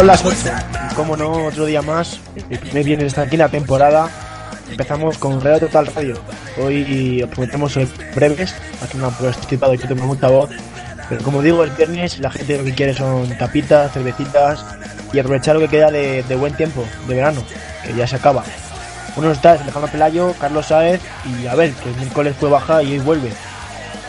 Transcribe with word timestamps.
Son 0.00 0.06
las 0.06 0.24
8. 0.24 0.36
Y 0.90 0.94
como 0.94 1.14
no, 1.14 1.44
otro 1.44 1.66
día 1.66 1.82
más. 1.82 2.20
El 2.48 2.58
primer 2.58 2.84
viernes 2.84 3.08
está 3.08 3.20
aquí 3.20 3.36
la 3.36 3.50
temporada. 3.50 4.08
Empezamos 4.70 5.18
con 5.18 5.42
Real 5.42 5.60
Total 5.60 5.86
Radio. 5.94 6.18
Hoy 6.56 7.22
os 7.22 7.28
prometemos 7.28 7.78
breves. 8.14 8.54
Aquí 8.82 8.96
no 8.96 9.08
han 9.08 9.74
y 9.74 9.78
que 9.78 9.86
tengo 9.86 10.06
mucha 10.06 10.28
voz. 10.28 10.48
Pero 11.06 11.22
como 11.22 11.42
digo, 11.42 11.64
el 11.64 11.70
viernes 11.72 12.18
la 12.18 12.30
gente 12.30 12.56
lo 12.56 12.64
que 12.64 12.74
quiere 12.74 12.94
son 12.94 13.28
tapitas, 13.36 13.92
cervecitas 13.92 14.64
y 15.12 15.18
aprovechar 15.18 15.56
lo 15.56 15.60
que 15.60 15.68
queda 15.68 15.90
de, 15.90 16.22
buen 16.34 16.54
tiempo, 16.54 16.82
de 17.06 17.16
verano, 17.16 17.42
que 17.84 17.94
ya 17.94 18.06
se 18.06 18.16
acaba. 18.16 18.42
Uno 19.16 19.32
está 19.32 19.52
Alejandro 19.52 19.92
Pelayo, 19.92 20.34
Carlos 20.40 20.64
Sáez 20.64 21.02
y 21.26 21.46
a 21.46 21.54
ver, 21.54 21.74
que 21.74 21.90
el 21.90 21.96
miércoles 21.96 22.34
fue 22.40 22.48
baja 22.48 22.82
y 22.82 22.92
hoy 22.92 23.00
vuelve. 23.00 23.32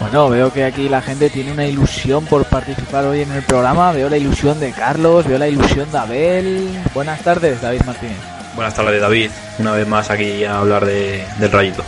Bueno, 0.02 0.32
veo 0.32 0.52
que 0.52 0.66
aquí 0.66 0.90
la 0.90 1.00
gente 1.00 1.30
tiene 1.30 1.52
una 1.52 1.64
ilusión 1.64 2.26
por 2.26 2.44
participar 2.46 3.06
hoy 3.06 3.22
en 3.22 3.32
el 3.34 3.44
programa. 3.44 3.92
Veo 3.92 4.10
la 4.10 4.18
ilusión 4.18 4.60
de 4.60 4.72
Carlos, 4.72 5.28
veo 5.28 5.38
la 5.38 5.48
ilusión 5.48 5.92
de 5.92 5.98
Abel. 6.00 6.82
Buenas 6.96 7.22
tardes, 7.22 7.62
David 7.62 7.84
Martínez. 7.86 8.18
Buenas 8.56 8.74
tardes, 8.74 9.00
David. 9.00 9.30
Una 9.60 9.74
vez 9.74 9.88
más 9.88 10.10
aquí 10.10 10.44
a 10.44 10.58
hablar 10.58 10.88
de, 10.88 11.24
del 11.40 11.52
rayito. 11.52 11.84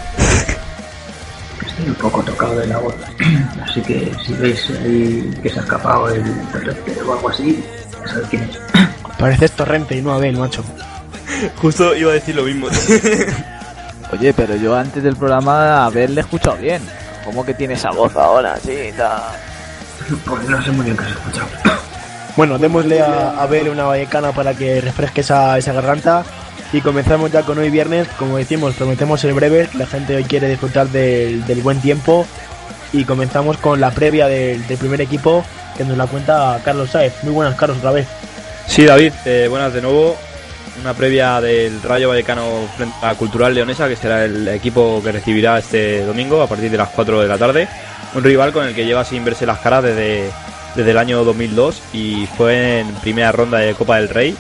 Estoy 1.66 1.88
un 1.88 1.96
poco 1.96 2.22
tocado 2.22 2.56
de 2.56 2.68
la 2.68 2.78
voz, 2.78 2.94
así 3.64 3.82
que 3.82 4.12
si 4.24 4.34
veis 4.34 4.70
ahí 4.70 5.34
que 5.42 5.50
se 5.50 5.60
ha 5.60 5.64
escapado 5.64 6.08
el 6.10 6.24
torrente 6.52 7.02
o 7.02 7.14
algo 7.14 7.30
así, 7.30 7.64
ya 8.00 8.08
sabéis 8.08 8.28
quién 8.30 8.44
es. 8.44 8.60
Pareces 9.18 9.52
Torrente 9.54 9.98
y 9.98 10.04
no 10.04 10.14
Abel, 10.14 10.38
macho. 10.38 10.64
Justo 11.60 11.96
iba 11.96 12.12
a 12.12 12.14
decir 12.14 12.36
lo 12.36 12.44
mismo. 12.44 12.68
Oye, 14.14 14.34
pero 14.34 14.56
yo 14.56 14.76
antes 14.76 15.02
del 15.02 15.16
programa 15.16 15.80
a 15.80 15.86
Abel 15.88 16.14
le 16.14 16.22
he 16.22 16.24
escuchado 16.24 16.58
bien. 16.58 16.84
¿Cómo 17.24 17.46
que 17.46 17.54
tiene 17.54 17.76
esa 17.76 17.92
voz 17.92 18.16
ahora? 18.16 18.58
Sí, 18.64 18.72
está... 18.72 19.32
Pues 20.26 20.50
no 20.50 20.62
sé 20.62 20.72
muy 20.72 20.86
bien 20.86 20.98
qué 20.98 21.04
se 21.04 21.10
ha 21.10 21.14
escuchado. 21.14 21.48
Bueno, 22.36 22.58
démosle 22.58 23.02
a 23.02 23.42
Abel 23.42 23.70
una 23.70 23.86
vallecana 23.86 24.32
para 24.32 24.54
que 24.54 24.82
refresque 24.82 25.22
esa, 25.22 25.58
esa 25.58 25.72
garganta. 25.74 26.24
Y 26.74 26.82
comenzamos 26.82 27.32
ya 27.32 27.44
con 27.44 27.58
hoy 27.60 27.70
viernes. 27.70 28.08
Como 28.18 28.38
decimos, 28.38 28.74
prometemos 28.76 29.22
ser 29.22 29.34
breves. 29.34 29.74
La 29.76 29.86
gente 29.86 30.16
hoy 30.16 30.24
quiere 30.24 30.50
disfrutar 30.50 30.88
del, 30.90 31.46
del 31.46 31.62
buen 31.62 31.80
tiempo. 31.80 32.26
Y 32.92 33.06
comenzamos 33.06 33.58
con 33.58 33.80
la 33.80 33.92
previa 33.92 34.28
del, 34.28 34.66
del 34.68 34.78
primer 34.78 35.02
equipo 35.02 35.46
que 35.78 35.84
nos 35.86 35.98
la 35.98 36.08
cuenta 36.08 36.60
Carlos 36.64 36.90
Saez. 36.92 37.24
Muy 37.24 37.34
buenas, 37.34 37.56
Carlos, 37.56 37.78
otra 37.78 37.92
vez. 37.92 38.08
Sí, 38.68 38.86
David, 38.86 39.14
eh, 39.26 39.48
buenas 39.50 39.74
de 39.74 39.82
nuevo. 39.82 40.16
Una 40.80 40.94
previa 40.94 41.40
del 41.40 41.82
Rayo 41.84 42.10
Vallecano 42.10 42.68
frente 42.76 42.96
a 43.02 43.14
Cultural 43.16 43.54
Leonesa, 43.54 43.88
que 43.88 43.96
será 43.96 44.26
el 44.26 44.48
equipo 44.48 45.02
que 45.04 45.12
recibirá 45.12 45.60
este 45.60 46.04
domingo 46.04 46.42
a 46.42 46.48
partir 46.48 46.72
de 46.72 46.78
las 46.78 46.90
4 46.90 47.22
de 47.22 47.28
la 47.28 47.38
tarde. 47.38 47.68
Un 48.16 48.24
rival 48.24 48.52
con 48.52 48.66
el 48.66 48.74
que 48.74 48.86
lleva 48.86 49.06
sin 49.06 49.24
verse 49.24 49.46
las 49.46 49.60
caras 49.60 49.84
desde, 49.84 50.32
desde 50.76 50.92
el 50.92 50.98
año 50.98 51.24
2002 51.24 51.82
y 51.94 52.28
fue 52.38 52.80
en 52.80 52.88
primera 52.96 53.32
ronda 53.32 53.60
de 53.60 53.76
Copa 53.76 53.98
del 53.98 54.10
Rey. 54.10 54.36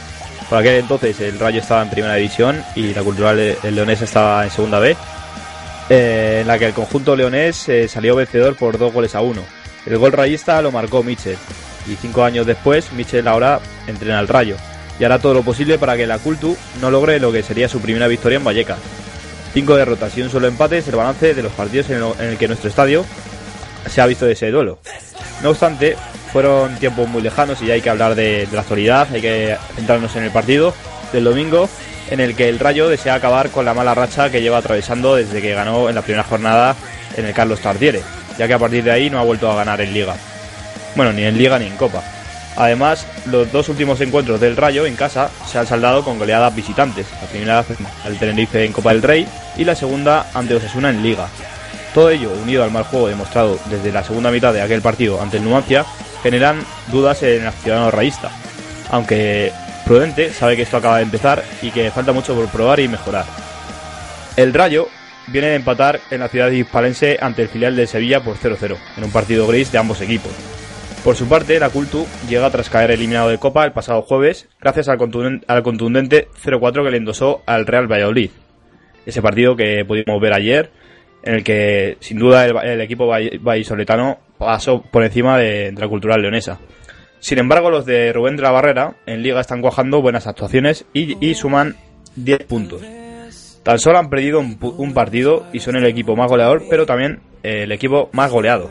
Por 0.50 0.58
aquel 0.58 0.76
entonces 0.76 1.20
el 1.22 1.40
Rayo 1.40 1.62
estaba 1.62 1.84
en 1.84 1.90
primera 1.90 2.16
división 2.16 2.64
y 2.76 2.94
la 2.94 3.04
Cultural 3.04 3.58
Leonesa 3.64 4.04
estaba 4.04 4.44
en 4.44 4.50
segunda 4.50 4.80
B, 4.80 4.98
eh, 5.90 6.40
en 6.42 6.48
la 6.48 6.58
que 6.58 6.66
el 6.66 6.74
conjunto 6.74 7.16
leonés 7.16 7.70
eh, 7.70 7.88
salió 7.88 8.16
vencedor 8.16 8.56
por 8.56 8.78
dos 8.78 8.92
goles 8.92 9.16
a 9.16 9.22
uno. 9.22 9.42
El 9.86 9.98
gol 9.98 10.12
rayista 10.12 10.62
lo 10.62 10.72
marcó 10.72 11.04
Michel 11.04 11.38
y 11.88 11.96
cinco 11.96 12.24
años 12.24 12.46
después 12.46 12.92
Michel 12.94 13.28
ahora 13.28 13.60
entrena 13.88 14.20
al 14.20 14.28
Rayo 14.28 14.56
y 15.00 15.04
hará 15.04 15.20
todo 15.20 15.34
lo 15.34 15.44
posible 15.44 15.78
para 15.78 15.98
que 15.98 16.08
la 16.08 16.20
Cultu 16.20 16.56
no 16.82 16.92
logre 16.92 17.20
lo 17.20 17.32
que 17.32 17.44
sería 17.44 17.68
su 17.70 17.80
primera 17.80 18.08
victoria 18.08 18.38
en 18.38 18.44
Vallecas. 18.44 18.78
Cinco 19.54 19.76
derrotas 19.76 20.18
y 20.18 20.22
un 20.22 20.30
solo 20.30 20.48
empate 20.48 20.80
es 20.80 20.88
el 20.88 20.96
balance 20.96 21.34
de 21.34 21.44
los 21.44 21.52
partidos 21.52 21.90
en, 21.90 22.28
el 22.28 22.38
que 22.38 22.48
nuestro 22.48 22.70
estadio 22.70 23.06
se 23.90 24.02
ha 24.02 24.06
visto 24.06 24.26
de 24.26 24.34
ese 24.34 24.50
duelo. 24.50 24.80
No 25.42 25.50
obstante, 25.50 25.96
fueron 26.32 26.76
tiempos 26.78 27.08
muy 27.08 27.22
lejanos 27.22 27.62
y 27.62 27.68
ya 27.68 27.76
hay 27.76 27.82
que 27.82 27.90
hablar 27.90 28.16
de, 28.16 28.48
de 28.48 28.56
la 28.56 28.62
actualidad, 28.62 29.08
hay 29.14 29.22
que 29.22 29.58
centrarnos 29.76 30.16
en 30.16 30.24
el 30.24 30.32
partido 30.32 30.74
del 31.12 31.26
domingo 31.26 31.70
en 32.10 32.20
el 32.20 32.36
que 32.36 32.50
el 32.50 32.60
Rayo 32.60 32.90
desea 32.90 33.16
acabar 33.16 33.50
con 33.50 33.66
la 33.66 33.74
mala 33.74 33.96
racha 33.96 34.30
que 34.30 34.42
lleva 34.42 34.58
atravesando 34.58 35.16
desde 35.16 35.42
que 35.42 35.54
ganó 35.54 35.90
en 35.90 35.96
la 35.96 36.02
primera 36.02 36.24
jornada 36.24 36.76
en 37.16 37.26
el 37.26 37.34
Carlos 37.34 37.60
Tartiere, 37.60 38.02
ya 38.38 38.48
que 38.48 38.54
a 38.54 38.60
partir 38.60 38.84
de 38.84 38.92
ahí 38.92 39.10
no 39.10 39.20
ha 39.20 39.24
vuelto 39.24 39.50
a 39.52 39.56
ganar 39.56 39.82
en 39.82 39.94
Liga. 39.94 40.16
Bueno, 40.96 41.14
ni 41.14 41.24
en 41.24 41.38
Liga 41.38 41.58
ni 41.60 41.66
en 41.66 41.76
Copa. 41.76 42.04
Además, 42.56 43.08
los 43.26 43.52
dos 43.52 43.70
últimos 43.70 44.00
encuentros 44.02 44.40
del 44.40 44.58
Rayo 44.58 44.86
en 44.86 44.96
casa 44.96 45.30
se 45.48 45.58
han 45.58 45.68
saldado 45.68 46.04
con 46.04 46.20
goleadas 46.20 46.56
visitantes. 46.56 47.08
La 47.22 47.28
primera 47.28 47.66
al 48.06 48.18
Tenerife 48.18 48.64
en 48.64 48.74
Copa 48.74 48.94
del 48.94 49.02
Rey 49.02 49.28
y 49.58 49.64
la 49.64 49.76
segunda 49.76 50.28
ante 50.34 50.56
Osasuna 50.56 50.90
en 50.90 51.02
Liga. 51.02 51.28
Todo 51.94 52.10
ello, 52.10 52.32
unido 52.42 52.64
al 52.64 52.72
mal 52.72 52.84
juego 52.84 53.08
demostrado 53.08 53.60
desde 53.70 53.92
la 53.92 54.04
segunda 54.04 54.32
mitad 54.32 54.54
de 54.54 54.62
aquel 54.62 54.82
partido 54.82 55.22
ante 55.22 55.38
el 55.38 55.44
Numancia, 55.44 55.86
generan 56.22 56.64
dudas 56.92 57.22
en 57.24 57.46
el 57.46 57.52
ciudadano 57.52 57.92
rayista. 57.92 58.32
Aunque 58.90 59.52
Prudente 59.86 60.32
sabe 60.32 60.56
que 60.56 60.62
esto 60.62 60.78
acaba 60.78 60.98
de 60.98 61.04
empezar 61.04 61.44
y 61.62 61.72
que 61.72 61.92
falta 61.92 62.14
mucho 62.14 62.34
por 62.34 62.48
probar 62.48 62.80
y 62.80 62.88
mejorar. 62.88 63.26
El 64.38 64.54
Rayo 64.54 64.88
viene 65.28 65.48
de 65.48 65.56
empatar 65.56 66.00
en 66.10 66.22
la 66.22 66.30
ciudad 66.30 66.50
hispalense 66.50 67.18
ante 67.22 67.44
el 67.44 67.50
filial 67.50 67.76
de 67.76 67.88
Sevilla 67.88 68.22
por 68.22 68.38
0-0, 68.38 68.78
en 68.98 69.04
un 69.04 69.12
partido 69.12 69.46
gris 69.48 69.72
de 69.72 69.78
ambos 69.78 70.02
equipos. 70.02 70.32
Por 71.04 71.18
su 71.18 71.28
parte, 71.28 71.60
la 71.60 71.70
Cultu 71.70 72.06
llega 72.30 72.50
tras 72.50 72.70
caer 72.70 72.92
eliminado 72.92 73.28
de 73.28 73.38
Copa 73.38 73.66
el 73.66 73.74
pasado 73.74 74.04
jueves, 74.04 74.48
gracias 74.62 74.88
al 74.88 74.98
contundente, 74.98 75.46
al 75.50 75.62
contundente 75.62 76.30
0-4 76.42 76.82
que 76.82 76.92
le 76.92 76.98
endosó 76.98 77.42
al 77.46 77.66
Real 77.66 77.92
Valladolid. 77.92 78.32
Ese 79.06 79.22
partido 79.22 79.58
que 79.58 79.84
pudimos 79.86 80.22
ver 80.22 80.34
ayer, 80.34 80.72
en 81.24 81.34
el 81.36 81.44
que 81.44 81.98
sin 82.00 82.20
duda 82.20 82.46
el, 82.46 82.80
equipo 82.80 83.06
vallisoletano 83.08 84.20
pasó 84.38 84.82
por 84.82 85.04
encima 85.04 85.38
de, 85.38 85.74
la 85.74 85.90
cultural 85.90 86.22
leonesa. 86.22 86.60
Sin 87.20 87.38
embargo, 87.38 87.70
los 87.70 87.86
de 87.86 88.14
Rubén 88.14 88.38
de 88.38 88.44
la 88.44 88.52
Barrera 88.52 88.96
en 89.06 89.24
Liga 89.24 89.42
están 89.42 89.60
cuajando 89.62 90.02
buenas 90.02 90.26
actuaciones 90.26 90.86
y, 90.94 91.34
suman 91.34 91.76
10 92.16 92.46
puntos. 92.46 92.82
Tan 93.64 93.78
solo 93.78 93.98
han 94.00 94.10
perdido 94.10 94.40
un 94.40 94.94
partido 94.94 95.48
y 95.52 95.60
son 95.60 95.76
el 95.76 95.86
equipo 95.86 96.16
más 96.16 96.30
goleador, 96.30 96.64
pero 96.70 96.86
también 96.86 97.20
eh, 97.44 97.64
el 97.64 97.74
equipo 97.74 98.10
más 98.14 98.32
goleado. 98.32 98.70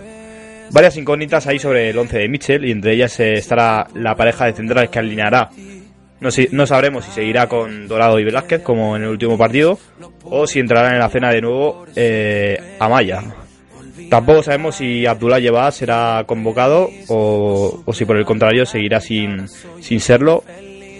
Varias 0.72 0.97
incógnitas 0.97 1.47
hay 1.47 1.59
sobre 1.59 1.91
el 1.91 1.99
11 1.99 2.19
de 2.19 2.28
Mitchell 2.28 2.65
y 2.65 2.71
entre 2.72 2.94
ellas 2.94 3.19
eh, 3.21 3.34
estará 3.34 3.87
la 3.94 4.15
pareja 4.15 4.47
de 4.47 4.55
centrales 4.55 4.91
que 4.91 4.99
alineará. 4.99 5.50
No, 6.21 6.31
si- 6.31 6.49
no 6.53 6.66
sabremos 6.66 7.05
si 7.05 7.10
seguirá 7.12 7.47
con 7.49 7.88
Dorado 7.88 8.19
y 8.19 8.25
Velázquez 8.25 8.62
como 8.62 8.97
en 8.97 9.03
el 9.03 9.09
último 9.09 9.37
partido 9.37 9.78
o 10.25 10.47
si 10.47 10.60
entrarán 10.60 10.94
en 10.94 11.00
la 11.00 11.09
cena 11.10 11.31
de 11.31 11.41
nuevo 11.43 11.84
eh, 11.94 12.77
Amaya. 12.78 13.22
Tampoco 14.09 14.43
sabemos 14.43 14.77
si 14.77 15.05
Abdullah 15.06 15.38
Yeba 15.41 15.71
será 15.72 16.25
convocado 16.27 16.89
o, 17.09 17.83
si 17.93 18.04
por 18.04 18.16
el 18.16 18.25
contrario 18.25 18.65
seguirá 18.65 19.00
sin, 19.00 19.47
sin 19.81 20.00
serlo. 20.00 20.44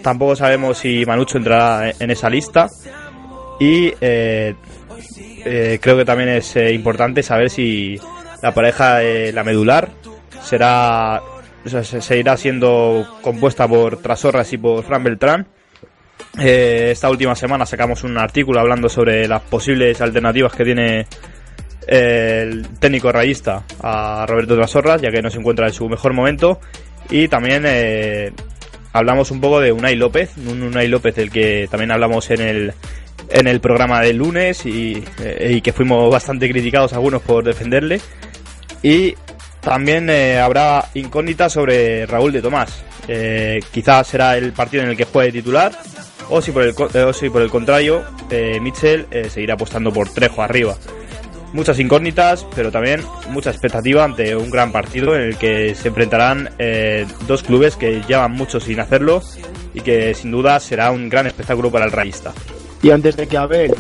Tampoco 0.03 0.35
sabemos 0.37 0.79
si 0.79 1.05
Manucho 1.07 1.39
entrará 1.39 1.93
en 1.99 2.11
esa 2.11 2.29
lista. 2.29 2.69
Y 3.61 3.93
eh, 4.01 4.55
eh, 5.45 5.79
creo 5.81 5.97
que 5.97 6.05
también 6.05 6.31
es 6.31 6.57
importante 6.57 7.23
saber 7.23 7.49
si 7.51 7.99
la 8.43 8.53
pareja, 8.53 9.03
eh, 9.03 9.33
la 9.33 9.45
medular, 9.45 9.89
será 10.43 11.23
se, 11.65 12.01
seguirá 12.01 12.37
siendo 12.37 13.07
compuesta 13.23 13.69
por 13.69 13.99
Trasorras 13.99 14.53
y 14.53 14.59
por 14.59 14.85
Fran 14.85 15.05
Beltrán. 15.05 15.47
Eh, 16.39 16.91
esta 16.93 17.11
última 17.11 17.35
semana 17.35 17.67
sacamos 17.67 18.05
un 18.05 18.17
artículo 18.17 18.61
hablando 18.61 18.89
sobre 18.89 19.29
las 19.29 19.43
posibles 19.43 20.01
alternativas 20.01 20.53
que 20.53 20.65
tiene 20.65 21.07
eh, 21.87 22.43
el 22.43 22.69
técnico 22.79 23.13
rayista 23.13 23.65
a 23.81 24.25
Roberto 24.27 24.57
Trasorras, 24.57 25.03
ya 25.03 25.11
que 25.11 25.23
no 25.23 25.31
se 25.31 25.39
encuentra 25.39 25.67
en 25.67 25.73
su 25.73 25.89
mejor 25.89 26.13
momento. 26.13 26.61
Y 27.11 27.29
también 27.29 27.65
eh, 27.67 28.33
hablamos 28.93 29.31
un 29.31 29.41
poco 29.41 29.61
de 29.61 29.73
Unai 29.73 29.97
López, 29.97 30.37
un 30.37 30.63
Unai 30.63 30.89
López 30.89 31.15
del 31.15 31.31
que 31.31 31.69
también 31.71 31.91
hablamos 31.91 32.31
en 32.31 32.41
el, 32.41 32.73
en 33.29 33.47
el 33.47 33.61
programa 33.61 34.01
del 34.01 34.17
lunes 34.17 34.65
y 34.65 35.03
que 35.63 35.73
fuimos 35.73 36.11
bastante 36.11 36.49
criticados 36.49 36.93
algunos 36.93 37.23
por 37.23 37.45
defenderle. 37.45 38.01
Y 38.83 39.15
también 39.61 40.11
eh, 40.11 40.39
habrá 40.39 40.89
incógnitas 40.95 41.53
sobre 41.53 42.07
Raúl 42.07 42.33
de 42.33 42.43
Tomás. 42.43 42.83
Eh, 43.09 43.61
quizás 43.73 44.07
será 44.07 44.37
el 44.37 44.53
partido 44.53 44.83
en 44.83 44.91
el 44.91 44.97
que 44.97 45.05
juegue 45.05 45.33
titular. 45.33 45.73
O 46.31 46.41
si 46.41 46.51
por 46.53 46.63
el, 46.63 46.75
eh, 46.95 47.03
o 47.03 47.13
si 47.13 47.31
por 47.31 47.43
el 47.43 47.51
contrario, 47.51 48.05
eh, 48.31 48.59
Mitchell 48.61 49.07
eh, 49.11 49.29
seguirá 49.29 49.55
apostando 49.55 49.93
por 49.93 50.09
Trejo 50.09 50.43
arriba. 50.43 50.77
Muchas 51.53 51.79
incógnitas, 51.79 52.47
pero 52.55 52.73
también 52.73 53.03
mucha 53.29 53.51
expectativa 53.51 54.05
ante 54.05 54.35
un 54.35 54.51
gran 54.51 54.73
partido 54.73 55.15
en 55.15 55.23
el 55.23 55.37
que 55.37 55.75
se 55.75 55.89
enfrentarán 55.89 56.49
eh, 56.59 57.07
dos 57.27 57.43
clubes 57.43 57.77
que 57.77 58.01
llevan 58.09 58.33
mucho 58.33 58.59
sin 58.59 58.81
hacerlo 58.81 59.23
y 59.75 59.83
que 59.83 60.15
sin 60.15 60.31
duda 60.31 60.59
será 60.61 60.91
un 60.91 61.11
gran 61.11 61.27
espectáculo 61.27 61.71
para 61.71 61.85
el 61.85 61.93
rayista. 61.93 62.33
Y 62.83 62.91
antes 62.91 63.17
de 63.17 63.27
que 63.29 63.37
Abel 63.37 63.75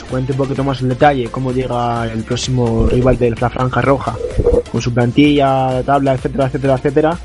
nos 0.00 0.08
cuente 0.08 0.32
un 0.32 0.38
poquito 0.38 0.64
más 0.64 0.80
en 0.80 0.88
detalle 0.88 1.28
cómo 1.30 1.52
llega 1.52 2.10
el 2.10 2.22
próximo 2.24 2.86
rival 2.86 3.18
de 3.18 3.30
la 3.30 3.50
Franja 3.50 3.80
Roja, 3.80 4.16
con 4.70 4.80
su 4.80 4.92
plantilla, 4.92 5.82
tabla, 5.84 6.14
etcétera, 6.14 6.46
etcétera, 6.46 6.74
etcétera, 6.74 7.18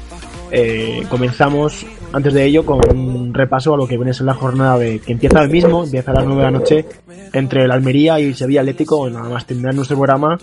eh, 0.51 1.03
comenzamos 1.09 1.85
antes 2.11 2.33
de 2.33 2.45
ello 2.45 2.65
con 2.65 2.79
un 2.97 3.33
repaso 3.33 3.73
a 3.73 3.77
lo 3.77 3.87
que 3.87 3.95
viene 3.95 4.11
a 4.11 4.13
ser 4.13 4.25
la 4.25 4.33
jornada 4.33 4.77
de 4.77 4.99
que 4.99 5.13
empieza 5.13 5.41
el 5.41 5.49
mismo, 5.49 5.83
empieza 5.83 6.11
a 6.11 6.15
las 6.15 6.25
9 6.25 6.37
de 6.37 6.51
la 6.51 6.57
noche 6.59 6.85
entre 7.33 7.63
el 7.63 7.71
Almería 7.71 8.19
y 8.19 8.25
el 8.25 8.35
Sevilla 8.35 8.61
Atlético, 8.61 9.09
nada 9.09 9.29
más 9.29 9.45
terminar 9.45 9.73
nuestro 9.75 9.97
programa, 9.97 10.37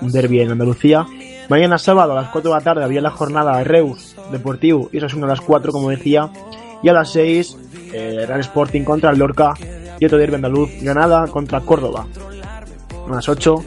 un 0.00 0.12
derby 0.12 0.40
en 0.40 0.50
Andalucía. 0.50 1.06
Mañana 1.48 1.78
sábado 1.78 2.12
a 2.12 2.22
las 2.22 2.30
4 2.30 2.50
de 2.50 2.56
la 2.56 2.64
tarde 2.64 2.84
había 2.84 3.00
la 3.00 3.10
jornada 3.10 3.56
de 3.58 3.64
Reus 3.64 4.14
Deportivo 4.30 4.90
y 4.92 4.98
eso 4.98 5.06
es 5.06 5.14
una 5.14 5.26
a 5.26 5.30
las 5.30 5.40
4 5.40 5.72
como 5.72 5.88
decía 5.88 6.30
Y 6.82 6.88
a 6.88 6.92
las 6.92 7.10
6, 7.12 7.56
eh, 7.94 8.24
Real 8.26 8.40
Sporting 8.40 8.82
contra 8.84 9.10
el 9.10 9.18
Lorca 9.18 9.54
y 9.98 10.04
otro 10.04 10.18
derbi 10.18 10.36
andaluz, 10.36 10.70
Granada 10.80 11.26
contra 11.28 11.60
Córdoba. 11.60 12.06
A 13.08 13.14
las 13.14 13.28
8, 13.28 13.64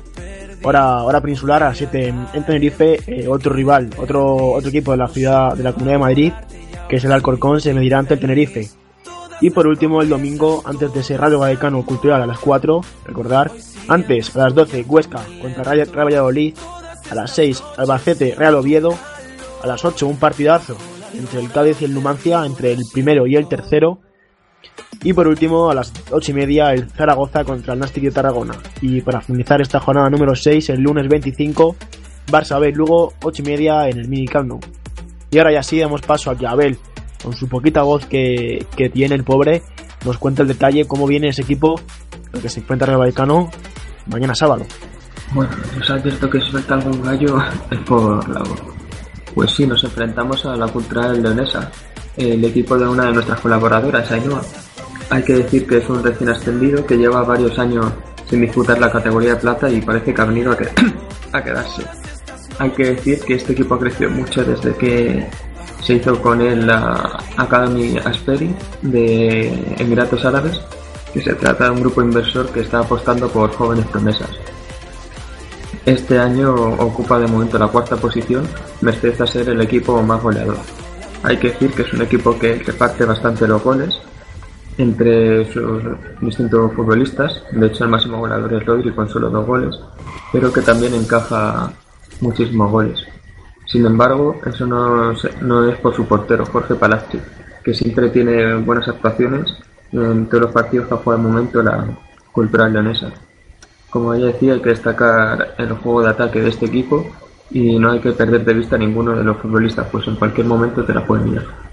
hora, 0.63 1.03
hora 1.03 1.17
a 1.19 1.59
las 1.59 1.77
7 1.77 2.13
en 2.33 2.45
Tenerife, 2.45 2.99
eh, 3.07 3.27
otro 3.27 3.53
rival, 3.53 3.89
otro, 3.97 4.51
otro 4.51 4.69
equipo 4.69 4.91
de 4.91 4.97
la 4.97 5.07
ciudad 5.07 5.55
de 5.55 5.63
la 5.63 5.73
Comunidad 5.73 5.95
de 5.95 5.99
Madrid, 5.99 6.33
que 6.87 6.97
es 6.97 7.03
el 7.03 7.11
Alcorcón, 7.11 7.61
se 7.61 7.73
medirá 7.73 7.99
ante 7.99 8.13
el 8.15 8.19
Tenerife. 8.19 8.69
Y 9.41 9.49
por 9.49 9.65
último, 9.65 10.01
el 10.01 10.09
domingo, 10.09 10.61
antes 10.65 10.93
de 10.93 10.99
ese 10.99 11.17
Radio 11.17 11.39
Vallecano 11.39 11.83
Cultural 11.83 12.21
a 12.21 12.27
las 12.27 12.37
4, 12.37 12.81
recordar, 13.05 13.51
antes 13.87 14.35
a 14.35 14.39
las 14.39 14.53
12, 14.53 14.85
Huesca 14.87 15.21
contra 15.41 15.63
Real 15.63 15.87
Valladolid, 15.87 16.55
a 17.09 17.15
las 17.15 17.31
6, 17.31 17.63
Albacete 17.77 18.35
Real 18.35 18.55
Oviedo, 18.55 18.93
a 19.63 19.67
las 19.67 19.83
8, 19.83 20.05
un 20.07 20.17
partidazo 20.17 20.77
entre 21.13 21.39
el 21.39 21.51
Cádiz 21.51 21.81
y 21.81 21.85
el 21.85 21.93
Numancia, 21.93 22.45
entre 22.45 22.73
el 22.73 22.83
primero 22.93 23.25
y 23.25 23.35
el 23.35 23.47
tercero, 23.47 23.99
y 25.03 25.13
por 25.13 25.27
último, 25.27 25.69
a 25.69 25.75
las 25.75 25.91
8 26.11 26.31
y 26.31 26.33
media, 26.33 26.73
el 26.73 26.89
Zaragoza 26.89 27.43
contra 27.43 27.73
el 27.73 27.79
Nastic 27.79 28.03
de 28.03 28.11
Tarragona. 28.11 28.53
Y 28.81 29.01
para 29.01 29.21
finalizar 29.21 29.61
esta 29.61 29.79
jornada 29.79 30.09
número 30.09 30.35
6, 30.35 30.69
el 30.69 30.81
lunes 30.81 31.07
25, 31.09 31.75
Barça 32.27 32.59
B, 32.59 32.71
luego 32.71 33.13
8 33.23 33.41
y 33.41 33.45
media 33.45 33.89
en 33.89 33.97
el 33.97 34.07
Mini 34.07 34.27
Y 35.31 35.37
ahora 35.37 35.53
ya 35.53 35.63
sí, 35.63 35.79
damos 35.79 36.01
paso 36.01 36.29
a 36.29 36.37
que 36.37 36.45
Abel, 36.45 36.77
con 37.23 37.33
su 37.33 37.47
poquita 37.49 37.81
voz 37.81 38.05
que, 38.05 38.65
que 38.75 38.89
tiene 38.89 39.15
el 39.15 39.23
pobre, 39.23 39.63
nos 40.05 40.19
cuenta 40.19 40.43
el 40.43 40.47
detalle 40.47 40.85
cómo 40.85 41.07
viene 41.07 41.29
ese 41.29 41.41
equipo 41.41 41.79
que 42.39 42.49
se 42.49 42.59
encuentra 42.59 42.87
en 42.87 42.93
el 42.93 42.99
Vallecano 42.99 43.49
mañana 44.07 44.35
sábado. 44.35 44.65
Bueno, 45.33 45.51
os 45.79 45.89
advierto 45.89 46.29
que 46.29 46.39
suelta 46.41 46.75
algún 46.75 47.01
gallo 47.01 47.37
es 47.71 47.79
por 47.79 48.27
la 48.29 48.39
voz. 48.39 48.61
Pues 49.33 49.51
sí, 49.51 49.65
nos 49.65 49.83
enfrentamos 49.83 50.45
a 50.45 50.55
la 50.55 50.67
Cultural 50.67 51.21
Leonesa, 51.21 51.71
el 52.17 52.43
equipo 52.43 52.77
de 52.77 52.87
una 52.87 53.05
de 53.05 53.13
nuestras 53.13 53.39
colaboradoras, 53.39 54.11
Ainhoa. 54.11 54.41
Hay 55.11 55.23
que 55.23 55.33
decir 55.33 55.67
que 55.67 55.79
es 55.79 55.89
un 55.89 56.01
recién 56.01 56.29
ascendido 56.29 56.85
que 56.85 56.97
lleva 56.97 57.21
varios 57.23 57.59
años 57.59 57.85
sin 58.29 58.39
disputar 58.39 58.79
la 58.79 58.89
categoría 58.89 59.31
de 59.31 59.41
plata 59.41 59.69
y 59.69 59.81
parece 59.81 60.13
que 60.13 60.21
ha 60.21 60.25
venido 60.25 60.53
a, 61.33 61.43
quedarse. 61.43 61.83
Hay 62.57 62.69
que 62.69 62.93
decir 62.93 63.19
que 63.19 63.33
este 63.33 63.51
equipo 63.51 63.75
ha 63.75 63.79
crecido 63.79 64.09
mucho 64.09 64.41
desde 64.41 64.73
que 64.73 65.27
se 65.83 65.95
hizo 65.95 66.21
con 66.21 66.39
él 66.39 66.65
la 66.65 67.19
Academy 67.35 67.97
Asperi 67.97 68.55
de 68.83 69.75
Emiratos 69.79 70.23
Árabes, 70.23 70.61
que 71.13 71.21
se 71.21 71.33
trata 71.33 71.65
de 71.65 71.71
un 71.71 71.81
grupo 71.81 72.01
inversor 72.01 72.47
que 72.47 72.61
está 72.61 72.79
apostando 72.79 73.27
por 73.27 73.51
jóvenes 73.51 73.87
promesas. 73.87 74.29
Este 75.85 76.19
año 76.19 76.55
ocupa 76.55 77.19
de 77.19 77.27
momento 77.27 77.59
la 77.59 77.67
cuarta 77.67 77.97
posición, 77.97 78.47
merced 78.79 79.19
a 79.21 79.27
ser 79.27 79.49
el 79.49 79.59
equipo 79.59 80.01
más 80.03 80.23
goleador. 80.23 80.57
Hay 81.23 81.35
que 81.35 81.49
decir 81.49 81.73
que 81.73 81.81
es 81.81 81.91
un 81.91 82.01
equipo 82.01 82.39
que 82.39 82.55
reparte 82.59 83.03
bastante 83.03 83.45
los 83.45 83.61
goles 83.61 83.99
entre 84.81 85.45
sus 85.51 85.83
distintos 86.21 86.73
futbolistas, 86.73 87.43
de 87.51 87.67
hecho 87.67 87.83
el 87.83 87.89
máximo 87.89 88.19
goleador 88.19 88.53
es 88.53 88.65
Rodri 88.65 88.91
con 88.91 89.07
solo 89.09 89.29
dos 89.29 89.45
goles, 89.45 89.79
pero 90.31 90.51
que 90.51 90.61
también 90.61 90.93
encaja 90.93 91.71
muchísimos 92.19 92.71
goles. 92.71 92.99
Sin 93.67 93.85
embargo, 93.85 94.41
eso 94.45 94.65
no, 94.65 95.13
no 95.41 95.69
es 95.69 95.77
por 95.79 95.95
su 95.95 96.05
portero, 96.05 96.45
Jorge 96.45 96.75
Palazzi, 96.75 97.19
que 97.63 97.73
siempre 97.73 98.09
tiene 98.09 98.55
buenas 98.55 98.87
actuaciones 98.87 99.55
en 99.91 100.25
todos 100.27 100.43
los 100.43 100.51
partidos 100.51 100.87
que 100.87 100.93
ha 100.93 100.97
jugado 100.97 101.21
al 101.21 101.27
momento 101.27 101.61
la 101.61 101.85
cultural 102.31 102.73
leonesa. 102.73 103.11
Como 103.89 104.15
ya 104.15 104.27
decía, 104.27 104.53
hay 104.53 104.61
que 104.61 104.69
destacar 104.69 105.55
el 105.57 105.73
juego 105.73 106.01
de 106.01 106.09
ataque 106.09 106.41
de 106.41 106.49
este 106.49 106.65
equipo 106.65 107.05
y 107.49 107.77
no 107.77 107.91
hay 107.91 107.99
que 107.99 108.13
perder 108.13 108.43
de 108.45 108.53
vista 108.53 108.77
a 108.77 108.79
ninguno 108.79 109.15
de 109.15 109.23
los 109.23 109.37
futbolistas, 109.37 109.87
pues 109.91 110.07
en 110.07 110.15
cualquier 110.15 110.47
momento 110.47 110.83
te 110.83 110.93
la 110.93 111.05
pueden 111.05 111.29
mirar. 111.29 111.70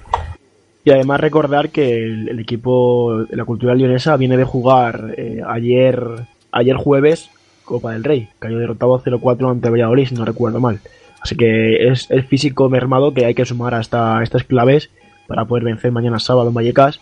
Y 0.88 0.90
además 0.90 1.20
recordar 1.20 1.68
que 1.68 2.02
el, 2.02 2.40
equipo 2.40 3.24
de 3.28 3.36
la 3.36 3.44
cultural 3.44 3.76
leonesa 3.76 4.16
viene 4.16 4.38
de 4.38 4.44
jugar 4.44 5.12
eh, 5.18 5.42
ayer, 5.46 6.02
ayer 6.50 6.76
jueves 6.76 7.28
Copa 7.66 7.92
del 7.92 8.04
Rey, 8.04 8.30
cayó 8.38 8.58
derrotado 8.58 8.98
0-4 8.98 9.50
ante 9.50 9.68
Valladolid, 9.68 10.08
si 10.08 10.14
no 10.14 10.24
recuerdo 10.24 10.60
mal. 10.60 10.80
Así 11.20 11.36
que 11.36 11.88
es 11.88 12.10
el 12.10 12.24
físico 12.24 12.70
mermado 12.70 13.12
que 13.12 13.26
hay 13.26 13.34
que 13.34 13.44
sumar 13.44 13.74
hasta 13.74 14.22
estas 14.22 14.44
claves 14.44 14.88
para 15.26 15.44
poder 15.44 15.64
vencer 15.64 15.92
mañana 15.92 16.18
sábado 16.18 16.48
en 16.48 16.54
Vallecas 16.54 17.00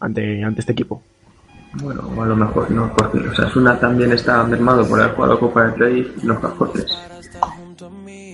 ante, 0.00 0.42
ante 0.42 0.58
este 0.58 0.72
equipo. 0.72 1.00
Bueno, 1.74 2.10
a 2.20 2.26
lo 2.26 2.34
mejor 2.34 2.68
no, 2.72 2.92
porque 2.92 3.18
o 3.18 3.34
sea, 3.36 3.48
Suna 3.50 3.78
también 3.78 4.10
está 4.10 4.42
mermado 4.42 4.84
por 4.84 5.00
haber 5.00 5.14
jugado 5.14 5.38
Copa 5.38 5.62
del 5.62 5.78
Rey 5.78 6.12
y 6.20 6.26
los 6.26 6.40
cajotes. 6.40 6.86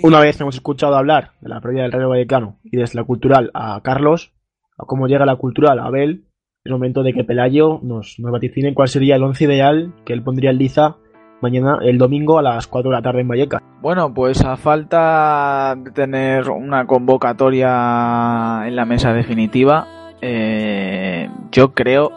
Una 0.03 0.21
vez 0.21 0.41
hemos 0.41 0.55
escuchado 0.55 0.97
hablar 0.97 1.33
de 1.43 1.50
la 1.50 1.61
previa 1.61 1.83
del 1.83 1.93
Rayo 1.93 2.09
Vallecano 2.09 2.57
y 2.65 2.79
desde 2.79 2.99
la 2.99 3.05
cultural 3.05 3.50
a 3.53 3.79
Carlos, 3.83 4.31
a 4.79 4.85
cómo 4.87 5.06
llega 5.06 5.26
la 5.26 5.37
cultural 5.37 5.79
a 5.79 5.87
Abel, 5.87 6.25
es 6.65 6.73
momento 6.73 7.03
de 7.03 7.12
que 7.12 7.25
Pelayo 7.25 7.81
nos, 7.82 8.19
nos 8.19 8.32
vaticine 8.32 8.73
cuál 8.73 8.88
sería 8.88 9.17
el 9.17 9.23
once 9.23 9.44
ideal 9.44 9.93
que 10.06 10.15
él 10.15 10.23
pondría 10.23 10.50
en 10.50 10.59
liza 10.59 10.97
mañana, 11.43 11.79
el 11.82 11.99
domingo 11.99 12.38
a 12.38 12.43
las 12.43 12.67
4 12.67 12.91
de 12.91 12.97
la 12.97 13.03
tarde 13.03 13.21
en 13.21 13.29
Vallecas. 13.29 13.62
Bueno, 13.82 14.15
pues 14.15 14.43
a 14.43 14.56
falta 14.56 15.75
de 15.76 15.91
tener 15.91 16.49
una 16.49 16.87
convocatoria 16.87 18.62
en 18.67 18.75
la 18.75 18.87
mesa 18.87 19.12
definitiva, 19.12 20.15
eh, 20.23 21.29
yo 21.53 21.75
creo 21.75 22.12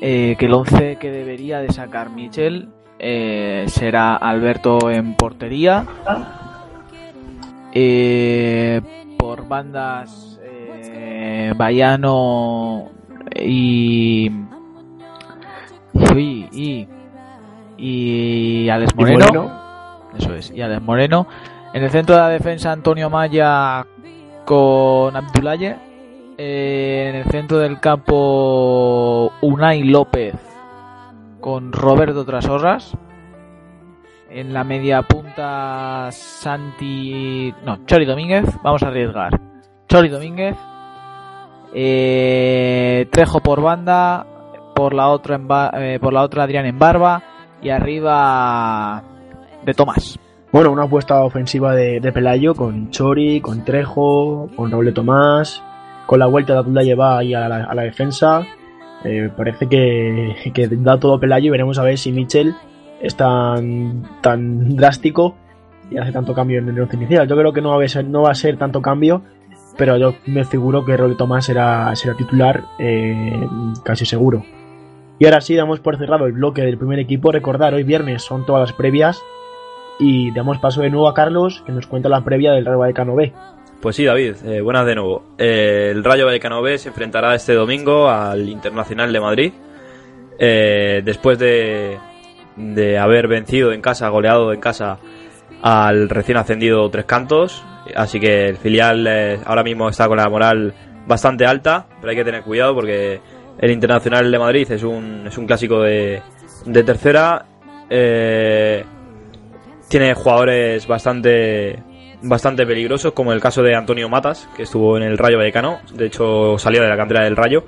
eh, 0.00 0.36
que 0.38 0.46
el 0.46 0.54
11 0.54 0.96
que 0.96 1.10
debería 1.10 1.58
de 1.58 1.70
sacar 1.70 2.08
Michel 2.08 2.70
eh, 2.98 3.64
será 3.68 4.16
Alberto 4.16 4.90
en 4.90 5.14
portería. 5.14 5.84
por 9.18 9.46
bandas 9.46 10.33
Bayano 11.56 12.90
y, 13.36 14.30
y, 15.92 16.48
y 16.52 16.88
y 17.76 18.68
Alex 18.68 18.94
Moreno. 18.96 19.50
Eso 20.16 20.34
es, 20.34 20.50
y 20.50 20.62
Alex 20.62 20.82
Moreno. 20.82 21.26
En 21.72 21.82
el 21.82 21.90
centro 21.90 22.14
de 22.14 22.22
la 22.22 22.28
defensa 22.28 22.72
Antonio 22.72 23.10
Maya 23.10 23.86
con 24.44 25.16
Abdulaye. 25.16 25.76
Eh, 26.36 27.10
en 27.10 27.16
el 27.16 27.24
centro 27.26 27.58
del 27.58 27.78
campo 27.78 29.32
Unai 29.40 29.84
López 29.84 30.34
con 31.40 31.72
Roberto 31.72 32.24
Trasorras. 32.24 32.96
En 34.30 34.52
la 34.52 34.64
media 34.64 35.02
punta 35.02 36.08
Santi... 36.10 37.54
No, 37.64 37.84
Chori 37.86 38.04
Domínguez. 38.04 38.46
Vamos 38.62 38.82
a 38.82 38.88
arriesgar. 38.88 39.40
Chori 39.88 40.08
Domínguez. 40.08 40.56
Eh, 41.74 43.06
Trejo 43.10 43.40
por 43.40 43.60
banda. 43.60 44.26
Por 44.74 44.94
la 44.94 45.08
otra, 45.08 45.40
eh, 45.78 45.98
por 46.00 46.12
la 46.12 46.22
otra 46.22 46.44
Adrián 46.44 46.66
en 46.66 46.78
barba 46.78 47.22
y 47.62 47.70
arriba 47.70 49.04
de 49.64 49.72
Tomás. 49.72 50.18
Bueno, 50.54 50.70
una 50.70 50.84
apuesta 50.84 51.24
ofensiva 51.24 51.74
de, 51.74 52.12
Pelayo 52.12 52.54
con 52.54 52.90
Chori, 52.90 53.40
con 53.40 53.64
Trejo, 53.64 54.48
con 54.54 54.70
Raúl 54.70 54.86
de 54.86 54.92
Tomás, 54.92 55.62
con 56.06 56.18
la 56.20 56.26
vuelta 56.26 56.52
de 56.52 56.58
Abdullah 56.60 56.82
lleva 56.82 57.18
ahí 57.18 57.34
a 57.34 57.48
la, 57.48 57.82
defensa. 57.82 58.46
Eh, 59.04 59.30
parece 59.36 59.68
que, 59.68 60.68
da 60.78 60.98
todo 60.98 61.18
Pelayo 61.18 61.48
y 61.48 61.50
veremos 61.50 61.78
a 61.78 61.82
ver 61.82 61.98
si 61.98 62.12
Mitchell 62.12 62.54
es 63.00 63.16
tan, 63.16 64.02
tan 64.20 64.76
drástico 64.76 65.34
y 65.90 65.98
hace 65.98 66.12
tanto 66.12 66.34
cambio 66.34 66.60
en 66.60 66.68
el 66.68 66.80
once 66.80 66.96
inicial. 66.96 67.26
Yo 67.26 67.36
creo 67.36 67.52
que 67.52 67.60
no 67.60 67.76
va 67.76 67.84
a 67.84 67.88
ser, 67.88 68.04
no 68.04 68.22
va 68.22 68.30
a 68.30 68.34
ser 68.34 68.56
tanto 68.56 68.80
cambio, 68.80 69.22
pero 69.76 69.96
yo 69.96 70.14
me 70.26 70.44
figuro 70.44 70.84
que 70.84 70.96
de 70.96 71.14
Tomás 71.14 71.46
será, 71.46 71.94
será 71.96 72.16
titular 72.16 72.64
eh, 72.78 73.46
casi 73.84 74.06
seguro. 74.06 74.44
Y 75.18 75.26
ahora 75.26 75.40
sí, 75.40 75.54
damos 75.54 75.80
por 75.80 75.96
cerrado 75.96 76.26
el 76.26 76.32
bloque 76.32 76.62
del 76.62 76.78
primer 76.78 76.98
equipo. 76.98 77.32
Recordar, 77.32 77.74
hoy 77.74 77.82
viernes 77.82 78.22
son 78.22 78.44
todas 78.46 78.60
las 78.60 78.72
previas. 78.72 79.22
Y 79.98 80.32
damos 80.32 80.58
paso 80.58 80.80
de 80.82 80.90
nuevo 80.90 81.08
a 81.08 81.14
Carlos, 81.14 81.62
que 81.64 81.72
nos 81.72 81.86
cuenta 81.86 82.08
la 82.08 82.24
previa 82.24 82.52
del 82.52 82.64
Rayo 82.64 82.78
Vallecano 82.78 83.14
B. 83.14 83.32
Pues 83.80 83.94
sí, 83.94 84.04
David, 84.04 84.34
eh, 84.44 84.60
buenas 84.60 84.86
de 84.86 84.94
nuevo. 84.96 85.22
Eh, 85.38 85.90
el 85.92 86.02
Rayo 86.02 86.26
Vallecano 86.26 86.62
B 86.62 86.78
se 86.78 86.88
enfrentará 86.88 87.34
este 87.34 87.54
domingo 87.54 88.08
al 88.08 88.48
Internacional 88.48 89.12
de 89.12 89.20
Madrid. 89.20 89.52
Después 90.36 91.38
de, 91.38 91.98
de 92.56 92.98
haber 92.98 93.28
vencido 93.28 93.72
en 93.72 93.80
casa, 93.80 94.08
goleado 94.08 94.52
en 94.52 94.60
casa 94.60 94.98
al 95.62 96.08
recién 96.08 96.38
ascendido 96.38 96.90
Tres 96.90 97.04
Cantos. 97.04 97.64
Así 97.94 98.18
que 98.20 98.48
el 98.48 98.56
filial 98.56 99.06
ahora 99.44 99.62
mismo 99.62 99.88
está 99.88 100.08
con 100.08 100.16
la 100.16 100.28
moral 100.28 100.74
bastante 101.06 101.46
alta, 101.46 101.86
pero 102.00 102.10
hay 102.10 102.16
que 102.16 102.24
tener 102.24 102.42
cuidado 102.42 102.74
porque 102.74 103.20
el 103.58 103.70
Internacional 103.70 104.30
de 104.30 104.38
Madrid 104.38 104.70
es 104.70 104.82
un, 104.82 105.26
es 105.26 105.38
un 105.38 105.46
clásico 105.46 105.80
de, 105.80 106.22
de 106.66 106.84
tercera. 106.84 107.46
Eh, 107.88 108.84
tiene 109.88 110.14
jugadores 110.14 110.86
bastante 110.86 111.82
bastante 112.22 112.66
peligrosos, 112.66 113.12
como 113.12 113.32
el 113.32 113.40
caso 113.40 113.62
de 113.62 113.74
Antonio 113.74 114.08
Matas, 114.08 114.48
que 114.56 114.62
estuvo 114.62 114.96
en 114.96 115.02
el 115.02 115.18
Rayo 115.18 115.36
Vallecano, 115.36 115.80
de 115.92 116.06
hecho 116.06 116.56
salió 116.56 116.80
de 116.80 116.88
la 116.88 116.96
cantera 116.96 117.22
del 117.22 117.36
Rayo, 117.36 117.64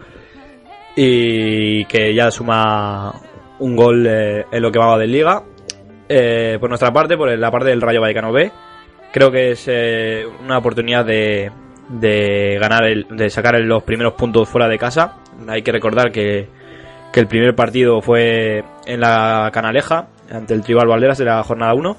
y 0.97 1.85
que 1.85 2.14
ya 2.14 2.30
suma 2.30 3.12
un 3.59 3.76
gol 3.76 4.06
eh, 4.06 4.47
en 4.50 4.62
lo 4.62 4.73
que 4.73 4.78
va 4.78 4.97
de 4.97 5.06
liga. 5.06 5.42
Eh, 6.09 6.56
por 6.59 6.71
nuestra 6.71 6.90
parte, 6.90 7.18
por 7.18 7.37
la 7.37 7.50
parte 7.50 7.68
del 7.68 7.83
Rayo 7.83 8.00
Vallecano 8.00 8.33
B, 8.33 8.50
creo 9.16 9.30
que 9.30 9.52
es 9.52 9.66
una 10.44 10.58
oportunidad 10.58 11.02
de, 11.06 11.50
de 11.88 12.58
ganar 12.61 12.85
el, 12.85 13.06
de 13.08 13.30
sacar 13.30 13.58
los 13.61 13.82
primeros 13.82 14.12
puntos 14.12 14.46
fuera 14.46 14.68
de 14.68 14.78
casa. 14.78 15.16
Hay 15.49 15.62
que 15.62 15.73
recordar 15.73 16.12
que, 16.12 16.50
que 17.14 17.20
el 17.20 17.26
primer 17.26 17.54
partido 17.54 18.02
fue 18.02 18.62
en 18.85 19.00
la 19.00 19.49
Canaleja 19.54 20.08
ante 20.30 20.52
el 20.52 20.61
Tribal 20.61 20.88
Valderas 20.88 21.16
de 21.16 21.25
la 21.25 21.42
jornada 21.44 21.73
1 21.73 21.96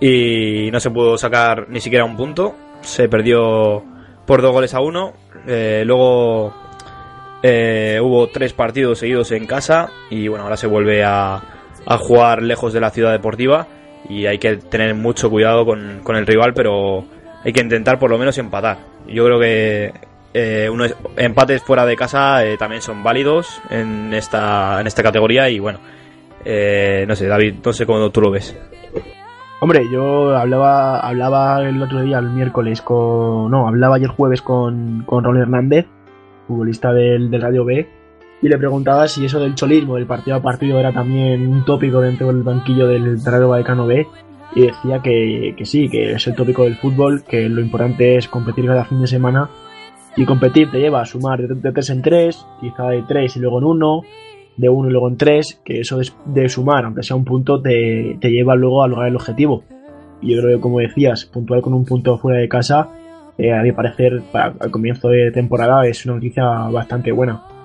y 0.00 0.70
no 0.72 0.80
se 0.80 0.90
pudo 0.90 1.18
sacar 1.18 1.66
ni 1.68 1.82
siquiera 1.82 2.06
un 2.06 2.16
punto. 2.16 2.54
Se 2.80 3.10
perdió 3.10 3.84
por 4.24 4.40
dos 4.40 4.52
goles 4.52 4.72
a 4.72 4.80
uno. 4.80 5.12
Eh, 5.46 5.82
luego 5.84 6.54
eh, 7.42 8.00
hubo 8.02 8.26
tres 8.28 8.54
partidos 8.54 9.00
seguidos 9.00 9.32
en 9.32 9.46
casa 9.46 9.90
y 10.08 10.28
bueno, 10.28 10.44
ahora 10.44 10.56
se 10.56 10.66
vuelve 10.66 11.04
a, 11.04 11.42
a, 11.84 11.98
jugar 11.98 12.42
lejos 12.42 12.72
de 12.72 12.80
la 12.80 12.88
ciudad 12.88 13.12
deportiva 13.12 13.66
y 14.08 14.26
hay 14.26 14.38
que 14.38 14.56
tener 14.56 14.94
mucho 14.94 15.30
cuidado 15.30 15.64
con, 15.64 16.00
con 16.02 16.16
el 16.16 16.26
rival, 16.26 16.54
pero 16.54 17.04
hay 17.44 17.52
que 17.52 17.60
intentar 17.60 17.98
por 17.98 18.10
lo 18.10 18.18
menos 18.18 18.36
empatar. 18.38 18.78
Yo 19.06 19.24
creo 19.24 19.40
que 19.40 19.92
eh, 20.34 20.68
unos 20.70 20.94
empates 21.16 21.62
fuera 21.62 21.86
de 21.86 21.96
casa 21.96 22.44
eh, 22.44 22.56
también 22.58 22.82
son 22.82 23.02
válidos 23.02 23.60
en 23.70 24.12
esta, 24.12 24.80
en 24.80 24.86
esta 24.86 25.02
categoría 25.02 25.48
y 25.48 25.58
bueno, 25.58 25.78
eh, 26.44 27.04
no 27.08 27.16
sé, 27.16 27.26
David, 27.26 27.56
no 27.64 27.72
sé 27.72 27.86
cómo 27.86 28.10
tú 28.10 28.20
lo 28.20 28.30
ves. 28.30 28.56
Hombre, 29.60 29.82
yo 29.90 30.36
hablaba, 30.36 31.00
hablaba 31.00 31.68
el 31.68 31.82
otro 31.82 32.02
día, 32.02 32.18
el 32.18 32.28
miércoles, 32.28 32.80
con. 32.80 33.50
No, 33.50 33.66
hablaba 33.66 33.96
ayer 33.96 34.08
jueves 34.08 34.40
con, 34.40 35.02
con 35.04 35.24
Hernández, 35.36 35.86
futbolista 36.46 36.92
del, 36.92 37.28
del 37.28 37.42
Radio 37.42 37.64
B, 37.64 37.88
y 38.40 38.48
le 38.48 38.58
preguntaba 38.58 39.08
si 39.08 39.24
eso 39.24 39.40
del 39.40 39.54
cholismo, 39.54 39.96
del 39.96 40.06
partido 40.06 40.36
a 40.36 40.42
partido, 40.42 40.78
era 40.78 40.92
también 40.92 41.46
un 41.46 41.64
tópico 41.64 42.00
dentro 42.00 42.28
del 42.28 42.42
banquillo 42.42 42.86
del 42.86 43.22
Radio 43.24 43.48
Vallecano 43.48 43.86
B, 43.86 44.06
y 44.54 44.62
decía 44.62 45.00
que, 45.02 45.54
que 45.56 45.64
sí, 45.64 45.88
que 45.88 46.12
es 46.12 46.26
el 46.26 46.34
tópico 46.34 46.64
del 46.64 46.76
fútbol, 46.76 47.22
que 47.24 47.48
lo 47.48 47.60
importante 47.60 48.16
es 48.16 48.28
competir 48.28 48.66
cada 48.66 48.84
fin 48.84 49.00
de 49.00 49.06
semana, 49.06 49.50
y 50.16 50.24
competir 50.24 50.70
te 50.70 50.78
lleva 50.78 51.00
a 51.02 51.06
sumar 51.06 51.40
de, 51.40 51.54
de 51.54 51.72
3 51.72 51.90
en 51.90 52.02
3, 52.02 52.46
quizá 52.60 52.88
de 52.88 53.02
3 53.06 53.36
y 53.36 53.40
luego 53.40 53.58
en 53.58 53.64
1, 53.64 54.02
de 54.56 54.68
1 54.68 54.88
y 54.88 54.92
luego 54.92 55.08
en 55.08 55.16
3, 55.16 55.60
que 55.64 55.80
eso 55.80 55.98
de, 55.98 56.10
de, 56.26 56.48
sumar, 56.48 56.84
aunque 56.84 57.02
sea 57.02 57.16
un 57.16 57.24
punto, 57.24 57.60
te, 57.60 58.16
te 58.20 58.30
lleva 58.30 58.54
luego 58.56 58.82
a 58.82 58.88
lograr 58.88 59.08
el 59.08 59.16
objetivo. 59.16 59.64
Y 60.20 60.34
yo 60.34 60.42
creo 60.42 60.56
que, 60.56 60.62
como 60.62 60.80
decías, 60.80 61.24
puntuar 61.26 61.60
con 61.60 61.74
un 61.74 61.84
punto 61.84 62.18
fuera 62.18 62.40
de 62.40 62.48
casa, 62.48 62.88
eh, 63.36 63.52
a 63.52 63.62
mi 63.62 63.70
parecer, 63.70 64.22
para, 64.32 64.54
al 64.58 64.70
comienzo 64.70 65.08
de 65.08 65.30
temporada, 65.30 65.86
es 65.86 66.04
una 66.04 66.14
noticia 66.14 66.44
bastante 66.44 67.12
buena. 67.12 67.57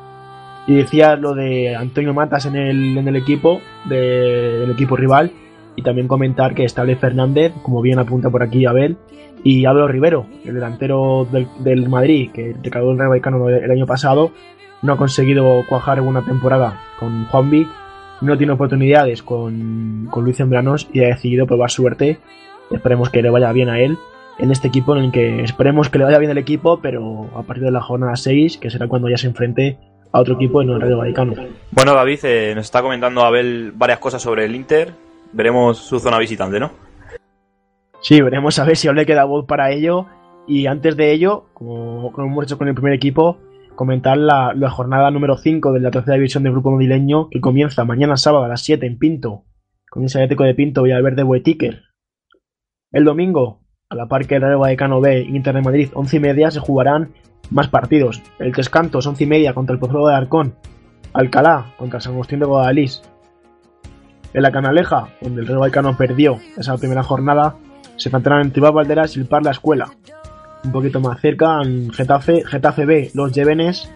Y 0.68 0.76
decía 0.76 1.16
lo 1.16 1.34
de 1.34 1.76
Antonio 1.76 2.14
Matas 2.14 2.46
en 2.46 2.56
el, 2.56 2.98
en 2.98 3.08
el 3.08 3.16
equipo, 3.16 3.62
de, 3.86 4.60
del 4.60 4.72
equipo 4.72 4.96
rival, 4.96 5.32
y 5.76 5.82
también 5.82 6.08
comentar 6.08 6.54
que 6.54 6.64
está 6.64 6.86
Fernández, 6.96 7.52
como 7.64 7.82
bien 7.82 8.00
apunta 8.00 8.30
por 8.30 8.44
aquí 8.44 8.66
Abel, 8.66 8.98
y 9.44 9.66
Álvaro 9.66 9.88
Rivero, 9.88 10.26
el 10.46 10.54
delantero 10.54 11.28
del, 11.30 11.48
del 11.60 11.90
Madrid, 11.90 12.32
que 12.32 12.56
recaló 12.64 12.92
el 12.92 12.98
Real 12.98 13.10
Vallecano 13.10 13.50
el 13.50 13.72
año 13.72 13.86
pasado, 13.86 14.32
no 14.82 14.94
ha 14.94 14.98
conseguido 14.98 15.64
cuajar 15.68 16.00
una 16.02 16.24
temporada 16.24 16.80
con 17.00 17.26
Juanvi, 17.26 17.68
no 18.22 18.38
tiene 18.38 18.54
oportunidades 18.54 19.22
con, 19.22 20.08
con 20.10 20.24
Luis 20.24 20.38
Zembranos 20.38 20.88
y 20.94 21.04
ha 21.04 21.08
decidido 21.08 21.46
probar 21.46 21.72
suerte. 21.72 22.20
Esperemos 22.72 23.10
que 23.10 23.22
le 23.22 23.30
vaya 23.30 23.52
bien 23.52 23.70
a 23.70 23.80
él 23.80 23.98
en 24.40 24.52
este 24.52 24.68
equipo 24.68 24.96
en 24.96 25.06
el 25.06 25.12
que 25.12 25.44
esperemos 25.44 25.90
que 25.90 26.00
le 26.00 26.06
vaya 26.06 26.18
bien 26.20 26.32
el 26.32 26.38
equipo, 26.38 26.80
pero 26.82 27.30
a 27.36 27.44
partir 27.44 27.66
de 27.66 27.72
la 27.72 27.82
jornada 27.82 28.16
6, 28.16 28.58
que 28.58 28.70
será 28.70 28.88
cuando 28.88 29.10
ya 29.10 29.18
se 29.18 29.28
enfrente 29.28 29.78
a 30.14 30.20
otro 30.20 30.36
equipo 30.36 30.62
en 30.62 30.70
el 30.70 30.80
Radio 30.80 31.00
Vallecano. 31.00 31.34
Bueno, 31.72 31.94
David, 31.96 32.20
eh, 32.24 32.54
nos 32.56 32.66
está 32.66 32.82
comentando 32.82 33.22
Abel 33.22 33.74
varias 33.76 34.00
cosas 34.00 34.22
sobre 34.22 34.46
el 34.46 34.56
Inter. 34.56 34.94
Veremos 35.34 35.80
su 35.80 36.00
zona 36.00 36.20
visitante, 36.20 36.60
¿no? 36.60 36.72
Sí, 38.02 38.22
veremos 38.22 38.60
a 38.60 38.66
ver 38.66 38.78
si 38.78 38.88
aún 38.88 38.98
le 38.98 39.08
queda 39.08 39.26
voz 39.26 39.46
para 39.46 39.72
ello. 39.72 40.06
Y 40.48 40.68
antes 40.68 40.96
de 40.96 41.12
ello, 41.12 41.46
como, 41.54 42.12
como 42.12 42.28
hemos 42.28 42.44
hecho 42.46 42.58
con 42.60 42.68
el 42.68 42.76
primer 42.76 42.94
equipo, 42.94 43.40
comentar 43.76 44.18
la, 44.18 44.54
la, 44.54 44.70
jornada 44.70 45.10
número 45.10 45.36
5 45.38 45.72
de 45.72 45.80
la 45.80 45.90
tercera 45.90 46.16
división 46.16 46.44
del 46.44 46.52
grupo 46.52 46.72
madrileño 46.72 47.30
que 47.30 47.42
comienza 47.42 47.84
mañana 47.84 48.18
sábado 48.18 48.44
a 48.44 48.50
las 48.50 48.62
7 48.62 48.86
en 48.86 49.00
Pinto, 49.00 49.46
con 49.90 50.04
ese 50.04 50.20
Atlético 50.20 50.44
de 50.44 50.54
Pinto 50.54 50.84
Villaverde 50.84 51.24
Buetiker. 51.24 51.82
El 52.92 53.06
domingo, 53.06 53.62
a 53.90 53.96
la 53.96 54.08
par 54.08 54.28
que 54.28 54.36
el 54.36 54.42
Real 54.42 54.58
Vallecano 54.58 55.02
B 55.02 55.22
Inter 55.22 55.56
de 55.56 55.62
Madrid, 55.62 55.90
11 55.94 56.18
y 56.18 56.20
media, 56.20 56.52
se 56.52 56.60
jugarán 56.60 57.14
más 57.50 57.68
partidos. 57.68 58.22
El 58.40 58.54
Tres 58.54 58.70
Cantos, 58.70 59.08
11 59.08 59.24
y 59.24 59.28
media 59.28 59.54
contra 59.54 59.74
el 59.74 59.80
Pozuelo 59.80 60.08
de 60.08 60.16
Arcón. 60.16 60.56
Alcalá 61.14 61.74
contra 61.78 62.00
San 62.00 62.14
Agustín 62.14 62.40
de 62.40 62.46
Guadalís. 62.46 63.02
En 64.34 64.42
la 64.42 64.52
Canaleja, 64.52 65.10
donde 65.22 65.42
el 65.42 65.48
Real 65.48 65.60
Vallecano 65.60 65.96
perdió 65.96 66.40
esa 66.58 66.76
primera 66.78 67.04
jornada, 67.04 67.56
se 67.98 68.10
enfrentarán 68.10 68.42
entre 68.42 68.54
Tribal 68.54 68.74
Valderas 68.74 69.16
y 69.16 69.20
el 69.20 69.28
Par 69.28 69.44
La 69.44 69.52
Escuela, 69.52 69.92
un 70.64 70.72
poquito 70.72 71.00
más 71.00 71.22
cerca, 71.22 71.62
en 71.62 71.92
Getafe, 71.92 72.44
Getafe 72.44 72.86
B, 72.86 73.12
Los 73.14 73.32
Llevenes, 73.32 73.92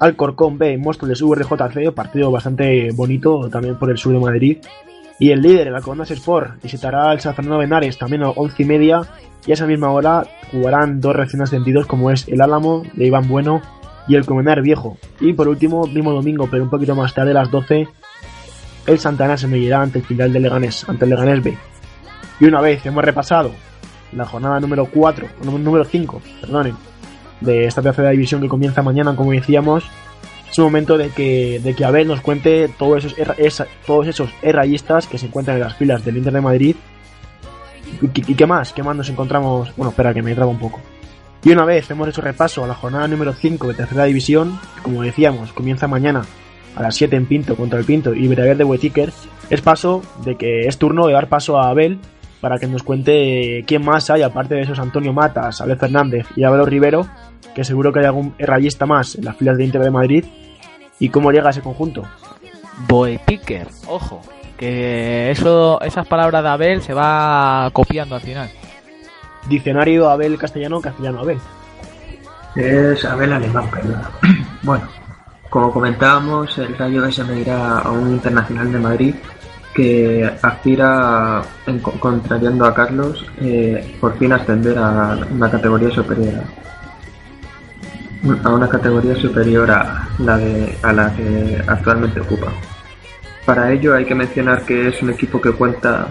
Alcorcón 0.00 0.58
B, 0.58 0.78
Móstoles 0.78 1.20
URJC, 1.20 1.92
partido 1.94 2.30
bastante 2.30 2.90
bonito 2.92 3.48
también 3.50 3.76
por 3.76 3.90
el 3.90 3.98
sur 3.98 4.12
de 4.12 4.18
Madrid. 4.18 4.58
Y 5.22 5.30
el 5.30 5.40
líder, 5.40 5.68
el 5.68 5.76
Alcobendas 5.76 6.10
Sport, 6.10 6.60
visitará 6.60 7.12
el 7.12 7.20
San 7.20 7.36
Fernando 7.36 7.58
Benares 7.58 7.96
también 7.96 8.24
a 8.24 8.30
11 8.30 8.60
y 8.60 8.66
media. 8.66 9.02
Y 9.46 9.52
a 9.52 9.54
esa 9.54 9.68
misma 9.68 9.92
hora 9.92 10.24
jugarán 10.50 11.00
dos 11.00 11.14
recién 11.14 11.40
ascendidos 11.40 11.86
como 11.86 12.10
es 12.10 12.26
el 12.26 12.40
Álamo 12.40 12.82
de 12.94 13.06
Iván 13.06 13.28
Bueno 13.28 13.62
y 14.08 14.16
el 14.16 14.26
Comenar 14.26 14.62
Viejo. 14.62 14.98
Y 15.20 15.32
por 15.34 15.46
último, 15.46 15.86
mismo 15.86 16.10
domingo, 16.10 16.48
pero 16.50 16.64
un 16.64 16.70
poquito 16.70 16.96
más 16.96 17.14
tarde, 17.14 17.30
a 17.30 17.34
las 17.34 17.52
12, 17.52 17.86
el 18.88 18.98
Santana 18.98 19.36
se 19.36 19.46
medirá 19.46 19.80
ante 19.80 20.00
el 20.00 20.04
final 20.04 20.32
del 20.32 20.42
Leganés, 20.42 20.88
ante 20.88 21.04
el 21.04 21.10
Leganés 21.10 21.40
B. 21.40 21.56
Y 22.40 22.46
una 22.46 22.60
vez 22.60 22.84
hemos 22.84 23.04
repasado 23.04 23.52
la 24.10 24.24
jornada 24.24 24.58
número 24.58 24.86
4, 24.86 25.28
número 25.44 25.84
5, 25.84 26.20
perdonen, 26.40 26.74
de 27.40 27.66
esta 27.66 27.80
tercera 27.80 28.10
división 28.10 28.40
que 28.40 28.48
comienza 28.48 28.82
mañana, 28.82 29.14
como 29.14 29.30
decíamos, 29.30 29.88
es 30.52 30.58
un 30.58 30.64
momento 30.64 30.98
de 30.98 31.08
que, 31.08 31.60
de 31.60 31.74
que 31.74 31.84
Abel 31.84 32.06
nos 32.06 32.20
cuente 32.20 32.68
todos 32.68 33.06
esos, 33.16 33.66
todos 33.86 34.06
esos 34.06 34.30
errayistas 34.42 35.06
que 35.06 35.16
se 35.16 35.26
encuentran 35.26 35.56
en 35.56 35.62
las 35.62 35.76
filas 35.76 36.04
del 36.04 36.18
Inter 36.18 36.34
de 36.34 36.40
Madrid. 36.42 36.76
¿Y, 38.02 38.32
y, 38.32 38.34
qué 38.34 38.46
más? 38.46 38.74
¿Qué 38.74 38.82
más 38.82 38.94
nos 38.94 39.08
encontramos? 39.08 39.74
Bueno, 39.76 39.90
espera, 39.90 40.12
que 40.12 40.22
me 40.22 40.34
traba 40.34 40.50
un 40.50 40.58
poco. 40.58 40.80
Y 41.42 41.52
una 41.52 41.64
vez 41.64 41.90
hemos 41.90 42.06
hecho 42.06 42.20
repaso 42.20 42.62
a 42.62 42.66
la 42.66 42.74
jornada 42.74 43.08
número 43.08 43.32
5 43.32 43.68
de 43.68 43.74
tercera 43.74 44.04
división, 44.04 44.60
como 44.82 45.02
decíamos, 45.02 45.52
comienza 45.52 45.88
mañana 45.88 46.22
a 46.76 46.82
las 46.82 46.94
7 46.96 47.16
en 47.16 47.26
Pinto 47.26 47.56
contra 47.56 47.78
el 47.78 47.86
Pinto 47.86 48.14
y 48.14 48.28
Veraguer 48.28 48.58
de 48.58 48.64
Huetiker, 48.64 49.10
es 49.48 49.60
paso 49.62 50.02
de 50.24 50.36
que 50.36 50.66
es 50.66 50.78
turno 50.78 51.06
de 51.06 51.14
dar 51.14 51.28
paso 51.28 51.58
a 51.58 51.70
Abel 51.70 51.98
para 52.42 52.58
que 52.58 52.66
nos 52.66 52.82
cuente 52.82 53.64
quién 53.66 53.84
más 53.84 54.10
hay, 54.10 54.22
aparte 54.22 54.54
de 54.54 54.62
esos 54.62 54.78
Antonio 54.78 55.12
Matas, 55.12 55.60
Abel 55.60 55.78
Fernández 55.78 56.26
y 56.36 56.44
Abel 56.44 56.66
Rivero, 56.66 57.06
que 57.54 57.64
seguro 57.64 57.92
que 57.92 58.00
hay 58.00 58.06
algún 58.06 58.34
rayista 58.38 58.86
más 58.86 59.14
en 59.16 59.24
las 59.24 59.36
filas 59.36 59.56
de 59.56 59.64
Inter 59.64 59.82
de 59.82 59.90
Madrid, 59.90 60.24
y 60.98 61.08
cómo 61.08 61.32
llega 61.32 61.48
a 61.48 61.50
ese 61.50 61.62
conjunto. 61.62 62.04
Boetiker, 62.88 63.68
ojo, 63.86 64.22
que 64.56 65.30
eso, 65.30 65.80
esas 65.82 66.06
palabras 66.06 66.42
de 66.42 66.48
Abel 66.48 66.82
se 66.82 66.94
va 66.94 67.68
copiando 67.72 68.14
al 68.14 68.20
final. 68.20 68.48
Diccionario 69.48 70.08
Abel 70.08 70.38
castellano, 70.38 70.80
castellano 70.80 71.20
Abel. 71.20 71.38
Es 72.54 73.04
Abel 73.04 73.32
alemán, 73.32 73.68
perdón. 73.70 74.00
bueno, 74.62 74.88
como 75.50 75.72
comentábamos, 75.72 76.56
el 76.58 76.76
Rayo 76.78 77.10
se 77.10 77.24
medirá 77.24 77.78
a 77.78 77.90
un 77.90 78.12
internacional 78.12 78.70
de 78.70 78.78
Madrid 78.78 79.14
que 79.74 80.30
aspira, 80.42 81.42
en, 81.66 81.80
contrariando 81.80 82.64
a 82.64 82.74
Carlos, 82.74 83.26
eh, 83.40 83.96
por 84.00 84.16
fin 84.18 84.32
ascender 84.32 84.78
a 84.78 85.18
una 85.30 85.50
categoría 85.50 85.90
superior 85.90 86.44
a 88.44 88.50
una 88.50 88.68
categoría 88.68 89.14
superior 89.16 89.70
a 89.70 90.08
la, 90.18 90.38
de, 90.38 90.76
a 90.82 90.92
la 90.92 91.14
que 91.14 91.62
actualmente 91.66 92.20
ocupa. 92.20 92.52
Para 93.44 93.72
ello 93.72 93.94
hay 93.94 94.04
que 94.04 94.14
mencionar 94.14 94.64
que 94.64 94.88
es 94.88 95.02
un 95.02 95.10
equipo 95.10 95.40
que 95.40 95.50
cuenta, 95.52 96.08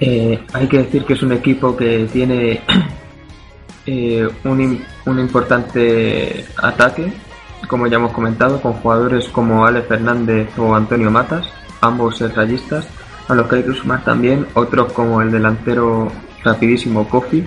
eh, 0.00 0.40
hay 0.52 0.66
que 0.66 0.78
decir 0.78 1.04
que 1.04 1.12
es 1.12 1.22
un 1.22 1.32
equipo 1.32 1.76
que 1.76 2.08
tiene 2.10 2.62
eh, 3.86 4.28
un, 4.44 4.84
un 5.04 5.18
importante 5.18 6.46
ataque, 6.56 7.12
como 7.68 7.86
ya 7.86 7.96
hemos 7.96 8.12
comentado, 8.12 8.60
con 8.62 8.72
jugadores 8.74 9.28
como 9.28 9.66
Ale 9.66 9.82
Fernández 9.82 10.48
o 10.56 10.74
Antonio 10.74 11.10
Matas, 11.10 11.50
ambos 11.82 12.20
rayistas, 12.34 12.88
a 13.28 13.34
los 13.34 13.46
que 13.46 13.56
hay 13.56 13.62
que 13.62 13.74
sumar 13.74 14.02
también 14.04 14.46
otros 14.54 14.92
como 14.94 15.20
el 15.20 15.30
delantero 15.30 16.10
rapidísimo 16.42 17.06
Kofi 17.06 17.46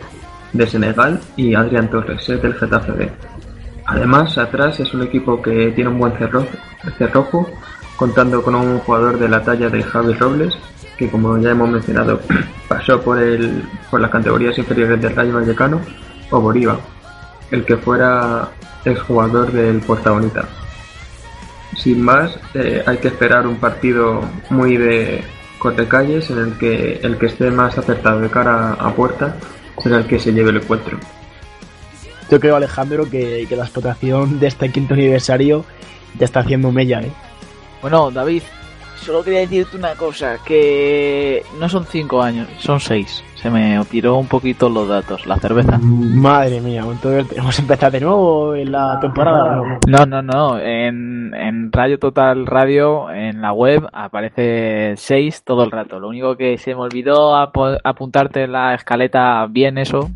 de 0.53 0.67
Senegal 0.67 1.19
y 1.35 1.55
Adrián 1.55 1.89
Torres 1.89 2.27
del 2.27 2.53
Getafe. 2.53 3.11
Además, 3.85 4.37
atrás 4.37 4.79
es 4.79 4.93
un 4.93 5.03
equipo 5.03 5.41
que 5.41 5.71
tiene 5.71 5.89
un 5.89 5.99
buen 5.99 6.13
cerrojo, 6.17 7.49
contando 7.95 8.41
con 8.41 8.55
un 8.55 8.79
jugador 8.79 9.19
de 9.19 9.29
la 9.29 9.43
talla 9.43 9.69
de 9.69 9.83
Javi 9.83 10.13
Robles, 10.13 10.57
que 10.97 11.09
como 11.09 11.37
ya 11.37 11.51
hemos 11.51 11.69
mencionado 11.69 12.19
pasó 12.67 13.01
por, 13.01 13.19
el, 13.19 13.63
por 13.89 13.99
las 13.99 14.11
categorías 14.11 14.57
inferiores 14.57 15.01
del 15.01 15.15
Rayo 15.15 15.35
Vallecano, 15.35 15.81
o 16.29 16.39
Boriva, 16.39 16.79
el 17.51 17.65
que 17.65 17.77
fuera 17.77 18.49
exjugador 18.85 19.51
del 19.51 19.79
Puerta 19.79 20.11
Bonita 20.11 20.47
sin 21.81 22.01
más, 22.01 22.37
eh, 22.53 22.83
hay 22.85 22.97
que 22.97 23.07
esperar 23.07 23.47
un 23.47 23.55
partido 23.55 24.21
muy 24.49 24.77
de 24.77 25.23
cortecalles 25.57 26.29
en 26.29 26.39
el 26.39 26.57
que 26.57 26.99
el 27.01 27.17
que 27.17 27.27
esté 27.27 27.49
más 27.51 27.77
acertado 27.77 28.19
de 28.19 28.29
cara 28.29 28.73
a 28.73 28.93
puerta 28.93 29.35
será 29.81 29.97
el 29.97 30.05
que 30.05 30.19
se 30.19 30.33
lleve 30.33 30.49
el 30.49 30.57
encuentro. 30.57 30.97
Yo 32.31 32.39
creo, 32.39 32.55
Alejandro, 32.55 33.09
que, 33.09 33.45
que 33.47 33.55
la 33.57 33.63
explotación 33.63 34.39
de 34.39 34.47
este 34.47 34.71
quinto 34.71 34.93
aniversario 34.93 35.65
ya 36.17 36.25
está 36.25 36.39
haciendo 36.39 36.71
mella, 36.71 37.01
¿eh? 37.01 37.11
Bueno, 37.81 38.09
David, 38.09 38.43
solo 38.95 39.21
quería 39.21 39.41
decirte 39.41 39.75
una 39.75 39.95
cosa, 39.95 40.37
que 40.45 41.43
no 41.59 41.67
son 41.67 41.85
cinco 41.85 42.21
años, 42.21 42.47
son 42.59 42.79
seis. 42.79 43.21
Se 43.35 43.49
me 43.49 43.83
tiró 43.89 44.17
un 44.17 44.27
poquito 44.27 44.69
los 44.69 44.87
datos, 44.87 45.25
la 45.25 45.35
cerveza. 45.37 45.79
Madre 45.81 46.61
mía, 46.61 46.85
entonces 46.87 47.27
tenemos 47.27 47.55
que 47.55 47.61
empezar 47.63 47.91
de 47.91 47.99
nuevo 47.99 48.53
en 48.53 48.71
la 48.71 48.99
temporada. 49.01 49.79
No, 49.87 50.05
no, 50.05 50.21
no, 50.21 50.59
en, 50.59 51.33
en 51.33 51.71
Radio 51.71 51.97
Total 51.97 52.45
Radio, 52.45 53.09
en 53.09 53.41
la 53.41 53.51
web, 53.51 53.89
aparece 53.91 54.93
seis 54.95 55.43
todo 55.43 55.63
el 55.63 55.71
rato. 55.71 55.99
Lo 55.99 56.07
único 56.07 56.37
que 56.37 56.59
se 56.59 56.75
me 56.75 56.81
olvidó 56.81 57.35
apuntarte 57.35 58.43
en 58.43 58.51
la 58.51 58.75
escaleta 58.75 59.47
bien 59.49 59.79
eso, 59.79 60.11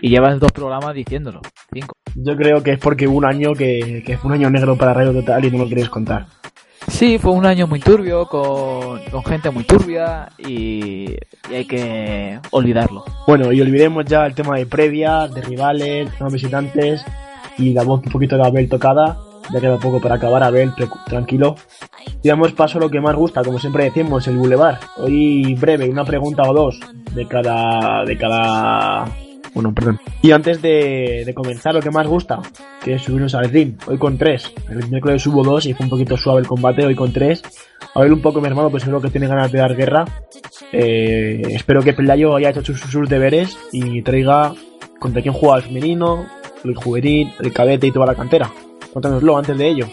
y 0.00 0.10
llevas 0.10 0.38
dos 0.38 0.52
programas 0.52 0.94
diciéndolo, 0.94 1.40
cinco. 1.72 1.96
Yo 2.14 2.36
creo 2.36 2.62
que 2.62 2.72
es 2.72 2.78
porque 2.78 3.06
hubo 3.06 3.18
un 3.18 3.24
año 3.24 3.54
que, 3.54 4.02
que 4.04 4.16
fue 4.16 4.30
un 4.30 4.34
año 4.34 4.50
negro 4.50 4.76
para 4.76 4.94
Radio 4.94 5.12
Total 5.12 5.44
y 5.44 5.50
no 5.50 5.58
lo 5.58 5.68
queréis 5.68 5.88
contar. 5.88 6.26
Sí, 6.88 7.18
fue 7.18 7.32
un 7.32 7.44
año 7.44 7.66
muy 7.66 7.80
turbio, 7.80 8.26
con, 8.26 9.00
con 9.10 9.24
gente 9.24 9.50
muy 9.50 9.64
turbia 9.64 10.28
y, 10.38 11.16
y, 11.50 11.54
hay 11.54 11.64
que 11.64 12.38
olvidarlo. 12.50 13.04
Bueno, 13.26 13.52
y 13.52 13.60
olvidemos 13.60 14.04
ya 14.04 14.24
el 14.24 14.34
tema 14.34 14.56
de 14.56 14.66
previa, 14.66 15.26
de 15.26 15.42
rivales, 15.42 16.10
de 16.18 16.28
visitantes 16.30 17.04
y 17.58 17.72
la 17.72 17.82
voz 17.82 18.02
un 18.04 18.12
poquito 18.12 18.36
de 18.36 18.46
Abel 18.46 18.68
tocada. 18.68 19.18
Ya 19.52 19.60
queda 19.60 19.78
poco 19.78 20.00
para 20.00 20.16
acabar, 20.16 20.42
Abel, 20.42 20.72
tranquilo. 21.06 21.56
Y 22.22 22.28
damos 22.28 22.52
paso 22.52 22.78
a 22.78 22.80
lo 22.80 22.90
que 22.90 23.00
más 23.00 23.14
gusta, 23.14 23.42
como 23.42 23.58
siempre 23.58 23.84
decimos, 23.84 24.26
el 24.26 24.36
Boulevard. 24.36 24.78
Hoy 24.96 25.54
breve, 25.54 25.88
una 25.88 26.04
pregunta 26.04 26.42
o 26.44 26.54
dos 26.54 26.80
de 27.14 27.26
cada, 27.26 28.04
de 28.04 28.16
cada 28.16 29.06
bueno, 29.56 29.72
perdón. 29.72 29.98
Y 30.20 30.32
antes 30.32 30.60
de, 30.60 31.32
comenzar, 31.34 31.74
lo 31.74 31.80
que 31.80 31.90
más 31.90 32.06
gusta, 32.06 32.42
que 32.84 32.96
es 32.96 33.02
subirnos 33.02 33.34
al 33.34 33.48
ring. 33.48 33.72
Hoy 33.86 33.96
con 33.96 34.18
tres. 34.18 34.52
El 34.68 34.86
miércoles 34.90 35.22
subo 35.22 35.42
dos 35.42 35.64
y 35.64 35.72
fue 35.72 35.84
un 35.84 35.88
poquito 35.88 36.18
suave 36.18 36.42
el 36.42 36.46
combate. 36.46 36.84
Hoy 36.84 36.94
con 36.94 37.10
tres. 37.10 37.42
A 37.94 38.02
ver 38.02 38.12
un 38.12 38.20
poco 38.20 38.42
mi 38.42 38.48
hermano, 38.48 38.68
pues 38.68 38.82
seguro 38.82 39.00
que 39.00 39.08
tiene 39.08 39.26
ganas 39.26 39.50
de 39.50 39.58
dar 39.58 39.74
guerra. 39.74 40.04
Eh, 40.72 41.40
espero 41.52 41.80
que 41.82 41.94
Pelayo 41.94 42.36
haya 42.36 42.50
hecho 42.50 42.62
sus, 42.62 42.80
sus, 42.80 43.08
deberes 43.08 43.56
y 43.72 44.02
traiga 44.02 44.52
contra 44.98 45.22
quién 45.22 45.32
juega 45.32 45.56
el 45.56 45.62
femenino, 45.62 46.26
el 46.62 46.74
juvenil, 46.74 47.32
el 47.40 47.50
cadete 47.50 47.86
y 47.86 47.92
toda 47.92 48.04
la 48.04 48.14
cantera. 48.14 48.52
Cuéntanoslo 48.92 49.38
antes 49.38 49.56
de 49.56 49.68
ello. 49.68 49.86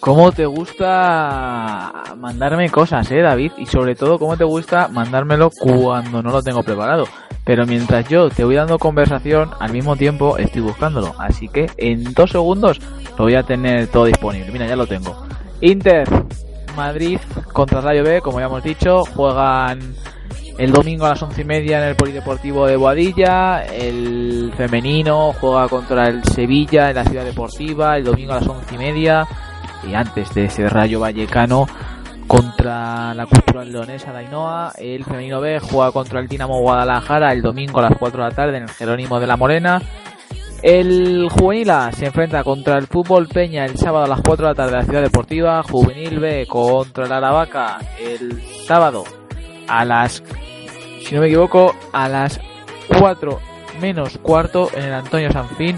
¿Cómo 0.00 0.32
te 0.32 0.46
gusta 0.46 1.92
mandarme 2.16 2.70
cosas, 2.70 3.10
eh, 3.10 3.20
David? 3.20 3.52
Y 3.58 3.66
sobre 3.66 3.94
todo, 3.94 4.18
¿cómo 4.18 4.34
te 4.34 4.44
gusta 4.44 4.88
mandármelo 4.88 5.50
cuando 5.50 6.22
no 6.22 6.30
lo 6.30 6.42
tengo 6.42 6.62
preparado? 6.62 7.04
Pero 7.44 7.66
mientras 7.66 8.08
yo 8.08 8.30
te 8.30 8.44
voy 8.44 8.54
dando 8.54 8.78
conversación, 8.78 9.50
al 9.60 9.72
mismo 9.72 9.96
tiempo 9.96 10.38
estoy 10.38 10.62
buscándolo. 10.62 11.14
Así 11.18 11.48
que 11.48 11.66
en 11.76 12.14
dos 12.14 12.30
segundos 12.30 12.80
lo 13.18 13.24
voy 13.24 13.34
a 13.34 13.42
tener 13.42 13.88
todo 13.88 14.06
disponible. 14.06 14.50
Mira, 14.50 14.66
ya 14.66 14.74
lo 14.74 14.86
tengo. 14.86 15.22
Inter, 15.60 16.08
Madrid 16.74 17.18
contra 17.52 17.82
Rayo 17.82 18.02
B, 18.02 18.22
como 18.22 18.40
ya 18.40 18.46
hemos 18.46 18.62
dicho, 18.62 19.04
juegan 19.04 19.80
el 20.56 20.72
domingo 20.72 21.04
a 21.04 21.10
las 21.10 21.22
once 21.22 21.42
y 21.42 21.44
media 21.44 21.78
en 21.82 21.88
el 21.90 21.96
Polideportivo 21.96 22.66
de 22.66 22.76
Boadilla. 22.76 23.66
El 23.66 24.50
femenino 24.56 25.34
juega 25.38 25.68
contra 25.68 26.08
el 26.08 26.24
Sevilla 26.24 26.88
en 26.88 26.96
la 26.96 27.04
Ciudad 27.04 27.24
Deportiva 27.26 27.98
el 27.98 28.04
domingo 28.04 28.32
a 28.32 28.36
las 28.36 28.48
once 28.48 28.74
y 28.74 28.78
media 28.78 29.28
y 29.86 29.94
antes 29.94 30.32
de 30.34 30.44
ese 30.44 30.68
Rayo 30.68 31.00
Vallecano 31.00 31.66
contra 32.26 33.12
la 33.14 33.26
Cultural 33.26 33.72
Leonesa 33.72 34.12
Dainoa, 34.12 34.72
el 34.78 35.04
femenino 35.04 35.40
B 35.40 35.58
juega 35.58 35.90
contra 35.90 36.20
el 36.20 36.28
Dinamo 36.28 36.60
Guadalajara 36.60 37.32
el 37.32 37.42
domingo 37.42 37.80
a 37.80 37.90
las 37.90 37.98
4 37.98 38.22
de 38.22 38.28
la 38.28 38.34
tarde 38.34 38.56
en 38.58 38.62
el 38.64 38.70
Jerónimo 38.70 39.18
de 39.18 39.26
la 39.26 39.36
Morena. 39.36 39.82
El 40.62 41.28
Juvenil 41.30 41.70
A 41.70 41.90
se 41.90 42.06
enfrenta 42.06 42.44
contra 42.44 42.76
el 42.76 42.86
Fútbol 42.86 43.26
Peña 43.26 43.64
el 43.64 43.76
sábado 43.78 44.04
a 44.04 44.08
las 44.08 44.20
4 44.20 44.46
de 44.46 44.50
la 44.52 44.54
tarde 44.54 44.70
en 44.72 44.78
la 44.78 44.84
Ciudad 44.84 45.02
Deportiva. 45.02 45.62
Juvenil 45.62 46.20
B 46.20 46.46
contra 46.46 47.06
el 47.06 47.12
Aravaca 47.12 47.78
el 47.98 48.40
sábado 48.66 49.04
a 49.66 49.84
las, 49.84 50.22
si 51.02 51.14
no 51.14 51.22
me 51.22 51.28
equivoco, 51.28 51.74
a 51.92 52.08
las 52.08 52.40
4 52.98 53.40
menos 53.80 54.18
cuarto 54.18 54.68
en 54.74 54.84
el 54.84 54.92
Antonio 54.92 55.32
Sanfín. 55.32 55.76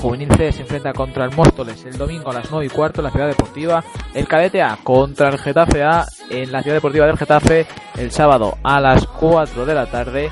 Juvenil 0.00 0.28
C 0.36 0.52
se 0.52 0.62
enfrenta 0.62 0.92
contra 0.92 1.24
el 1.24 1.34
Móstoles 1.34 1.84
el 1.84 1.96
domingo 1.96 2.30
a 2.30 2.34
las 2.34 2.50
9 2.50 2.66
y 2.66 2.68
cuarto 2.68 3.00
en 3.00 3.04
la 3.04 3.10
Ciudad 3.10 3.28
Deportiva. 3.28 3.84
El 4.14 4.28
Cadete 4.28 4.62
A 4.62 4.78
contra 4.82 5.28
el 5.28 5.38
Getafe 5.38 5.82
A 5.82 6.06
en 6.30 6.52
la 6.52 6.62
Ciudad 6.62 6.76
Deportiva 6.76 7.06
del 7.06 7.16
Getafe 7.16 7.66
el 7.96 8.10
sábado 8.10 8.58
a 8.62 8.80
las 8.80 9.06
4 9.06 9.66
de 9.66 9.74
la 9.74 9.86
tarde. 9.86 10.30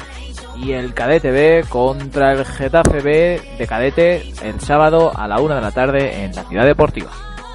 Y 0.56 0.72
el 0.72 0.92
Cadete 0.94 1.30
B 1.30 1.64
contra 1.68 2.32
el 2.32 2.44
Getafe 2.44 3.00
B 3.00 3.40
de 3.58 3.66
Cadete 3.66 4.32
el 4.42 4.60
sábado 4.60 5.12
a 5.14 5.26
la 5.26 5.40
1 5.40 5.54
de 5.54 5.60
la 5.60 5.70
tarde 5.70 6.24
en 6.24 6.34
la 6.34 6.44
Ciudad 6.44 6.66
Deportiva. 6.66 7.10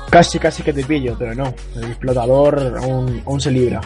Casi, 0.09 0.39
casi 0.39 0.63
que 0.63 0.73
te 0.73 0.83
pillo, 0.83 1.15
pero 1.17 1.35
no. 1.35 1.53
El 1.75 1.85
explotador 1.85 2.77
aún, 2.81 3.21
aún 3.25 3.41
se 3.41 3.51
libra. 3.51 3.81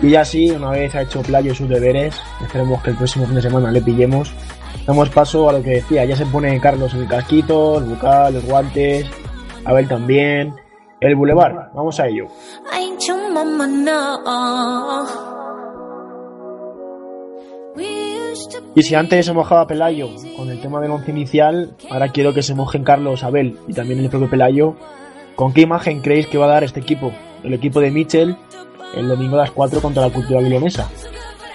Y 0.00 0.10
ya 0.10 0.24
sí, 0.24 0.50
una 0.50 0.70
vez 0.70 0.94
ha 0.94 1.02
hecho 1.02 1.22
Playo 1.22 1.54
sus 1.54 1.68
deberes, 1.68 2.20
esperemos 2.42 2.82
que 2.82 2.90
el 2.90 2.96
próximo 2.96 3.26
fin 3.26 3.36
de 3.36 3.42
semana 3.42 3.70
le 3.70 3.80
pillemos 3.80 4.32
Damos 4.86 5.08
paso 5.10 5.48
a 5.48 5.52
lo 5.54 5.62
que 5.62 5.70
decía, 5.70 6.04
ya 6.04 6.14
se 6.14 6.26
pone 6.26 6.60
Carlos 6.60 6.92
en 6.94 7.00
el 7.00 7.08
casquito, 7.08 7.78
el 7.78 7.84
bucal, 7.84 8.34
los 8.34 8.44
guantes, 8.44 9.06
Abel 9.64 9.88
también, 9.88 10.54
el 11.00 11.16
bulevar, 11.16 11.70
vamos 11.74 11.98
a 12.00 12.06
ello. 12.06 12.26
Y 18.76 18.82
si 18.82 18.94
antes 18.94 19.24
se 19.24 19.32
mojaba 19.32 19.66
Pelayo 19.66 20.08
con 20.36 20.50
el 20.50 20.60
tema 20.60 20.80
del 20.80 20.90
once 20.90 21.10
inicial, 21.10 21.76
ahora 21.90 22.08
quiero 22.10 22.34
que 22.34 22.42
se 22.42 22.54
mojen 22.54 22.84
Carlos, 22.84 23.22
Abel 23.22 23.58
y 23.66 23.72
también 23.72 24.00
el 24.00 24.10
propio 24.10 24.28
Pelayo. 24.28 24.74
¿Con 25.34 25.52
qué 25.52 25.62
imagen 25.62 26.00
creéis 26.00 26.26
que 26.26 26.38
va 26.38 26.46
a 26.46 26.50
dar 26.50 26.64
este 26.64 26.80
equipo? 26.80 27.12
El 27.42 27.54
equipo 27.54 27.80
de 27.80 27.90
Mitchell 27.90 28.36
el 28.96 29.08
domingo 29.08 29.36
a 29.36 29.40
las 29.40 29.50
4 29.50 29.80
contra 29.80 30.06
la 30.06 30.12
cultura 30.12 30.40
leonesa. 30.40 30.88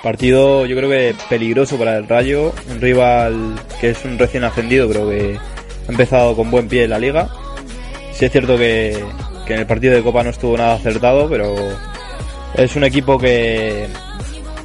Partido 0.04 0.66
yo 0.66 0.78
creo 0.78 0.90
que 0.90 1.14
peligroso 1.28 1.78
para 1.78 1.98
el 1.98 2.08
Rayo, 2.08 2.54
un 2.70 2.80
rival 2.80 3.56
que 3.82 3.90
es 3.90 4.06
un 4.06 4.18
recién 4.18 4.46
ascendido, 4.46 4.88
creo 4.90 5.10
que 5.10 5.38
ha 5.88 5.92
empezado 5.92 6.36
con 6.36 6.50
buen 6.50 6.70
pie 6.70 6.86
en 6.86 6.92
la 6.92 7.00
liga. 7.00 7.30
Sí 8.14 8.26
es 8.26 8.32
cierto 8.32 8.58
que, 8.58 8.98
en 9.48 9.60
el 9.60 9.66
partido 9.66 9.94
de 9.94 10.04
Copa 10.04 10.24
no 10.24 10.30
estuvo 10.30 10.56
nada 10.58 10.76
acertado, 10.76 11.28
pero 11.28 11.56
es 12.56 12.76
un 12.76 12.84
equipo 12.86 13.18
que, 13.18 13.88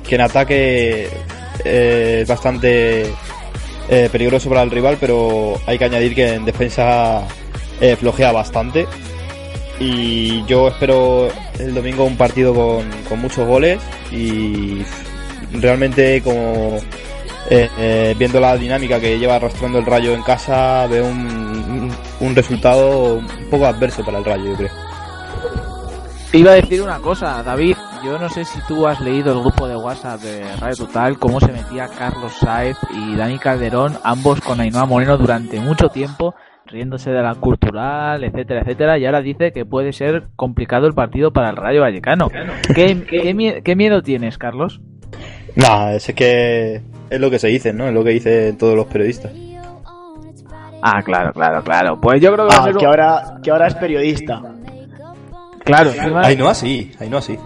que 0.06 0.14
en 0.14 0.20
ataque 0.20 1.08
eh, 1.64 2.18
es 2.22 2.28
bastante 2.28 3.06
eh, 3.88 4.08
peligroso 4.12 4.48
para 4.48 4.62
el 4.62 4.70
rival, 4.70 4.98
pero 5.00 5.60
hay 5.66 5.78
que 5.78 5.84
añadir 5.84 6.14
que 6.14 6.34
en 6.34 6.44
defensa 6.44 7.26
eh, 7.80 7.96
flojea 7.96 8.30
bastante. 8.30 8.86
Y 9.80 10.44
yo 10.46 10.68
espero 10.68 11.28
el 11.58 11.74
domingo 11.74 12.04
un 12.04 12.16
partido 12.16 12.54
con, 12.54 12.88
con 13.08 13.20
muchos 13.20 13.48
goles 13.48 13.80
y 14.12 14.82
realmente 15.60 16.20
como 16.22 16.78
eh, 17.50 17.68
eh, 17.78 18.14
viendo 18.18 18.40
la 18.40 18.56
dinámica 18.56 18.98
que 18.98 19.18
lleva 19.18 19.36
arrastrando 19.36 19.78
el 19.78 19.86
Rayo 19.86 20.14
en 20.14 20.22
casa, 20.22 20.86
veo 20.86 21.06
un, 21.06 21.90
un, 22.20 22.34
resultado 22.34 23.16
un 23.16 23.26
poco 23.50 23.66
adverso 23.66 24.02
para 24.02 24.18
el 24.18 24.24
Rayo, 24.24 24.44
yo 24.50 24.56
creo. 24.56 24.70
Iba 26.32 26.52
a 26.52 26.54
decir 26.54 26.82
una 26.82 26.98
cosa, 26.98 27.42
David. 27.42 27.76
Yo 28.04 28.18
no 28.18 28.28
sé 28.28 28.44
si 28.44 28.58
tú 28.66 28.86
has 28.86 29.00
leído 29.00 29.32
el 29.32 29.40
grupo 29.40 29.66
de 29.66 29.76
WhatsApp 29.76 30.20
de 30.20 30.56
Radio 30.56 30.76
Total, 30.76 31.18
cómo 31.18 31.40
se 31.40 31.52
metía 31.52 31.88
Carlos 31.88 32.32
Saez 32.34 32.76
y 32.92 33.14
Dani 33.16 33.38
Calderón, 33.38 33.94
ambos 34.04 34.40
con 34.40 34.60
Ainhoa 34.60 34.84
Moreno 34.84 35.16
durante 35.16 35.58
mucho 35.60 35.88
tiempo, 35.88 36.34
riéndose 36.66 37.10
de 37.10 37.22
la 37.22 37.34
cultural, 37.34 38.22
etcétera, 38.24 38.60
etcétera, 38.60 38.98
y 38.98 39.06
ahora 39.06 39.22
dice 39.22 39.52
que 39.52 39.64
puede 39.64 39.92
ser 39.92 40.24
complicado 40.36 40.86
el 40.86 40.92
partido 40.92 41.32
para 41.32 41.50
el 41.50 41.56
Rayo 41.56 41.80
Vallecano. 41.80 42.28
¿Qué, 42.74 43.04
qué, 43.08 43.62
qué 43.64 43.76
miedo 43.76 44.02
tienes, 44.02 44.36
Carlos? 44.36 44.82
No, 45.56 45.90
es 45.90 46.12
que 46.14 46.80
es 47.10 47.20
lo 47.20 47.30
que 47.30 47.38
se 47.38 47.48
dice, 47.48 47.72
¿no? 47.72 47.86
Es 47.86 47.94
lo 47.94 48.02
que 48.02 48.10
dicen 48.10 48.58
todos 48.58 48.74
los 48.74 48.86
periodistas. 48.86 49.32
Ah, 50.82 51.00
claro, 51.02 51.32
claro, 51.32 51.62
claro. 51.62 52.00
Pues 52.00 52.20
yo 52.20 52.32
creo 52.34 52.46
que, 52.46 52.54
ah, 52.54 52.70
que 52.78 52.86
ahora 52.86 53.38
que 53.42 53.50
ahora 53.50 53.66
es 53.68 53.74
periodista. 53.74 54.42
Claro, 55.64 55.92
Ahí 56.22 56.36
no 56.36 56.48
así, 56.48 56.92
ahí 57.00 57.08
no 57.08 57.18
así. 57.18 57.38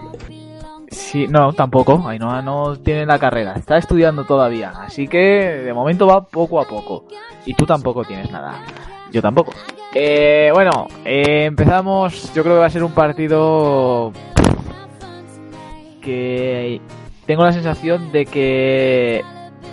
Sí, 0.89 1.27
no, 1.27 1.53
tampoco. 1.53 2.05
Ainhoa 2.07 2.41
no 2.41 2.75
tiene 2.77 3.05
la 3.05 3.17
carrera. 3.17 3.53
Está 3.53 3.77
estudiando 3.77 4.25
todavía. 4.25 4.73
Así 4.75 5.07
que 5.07 5.17
de 5.17 5.73
momento 5.73 6.07
va 6.07 6.25
poco 6.25 6.59
a 6.59 6.67
poco. 6.67 7.05
Y 7.45 7.53
tú 7.53 7.65
tampoco 7.65 8.03
tienes 8.03 8.29
nada. 8.31 8.55
Yo 9.11 9.21
tampoco. 9.21 9.53
Eh, 9.93 10.49
bueno, 10.53 10.87
eh, 11.05 11.45
empezamos. 11.45 12.33
Yo 12.33 12.43
creo 12.43 12.55
que 12.55 12.59
va 12.59 12.65
a 12.65 12.71
ser 12.71 12.83
un 12.83 12.91
partido 12.91 14.11
que 16.01 16.81
tengo 17.29 17.45
la 17.45 17.53
sensación 17.53 18.11
de 18.11 18.25
que 18.25 19.23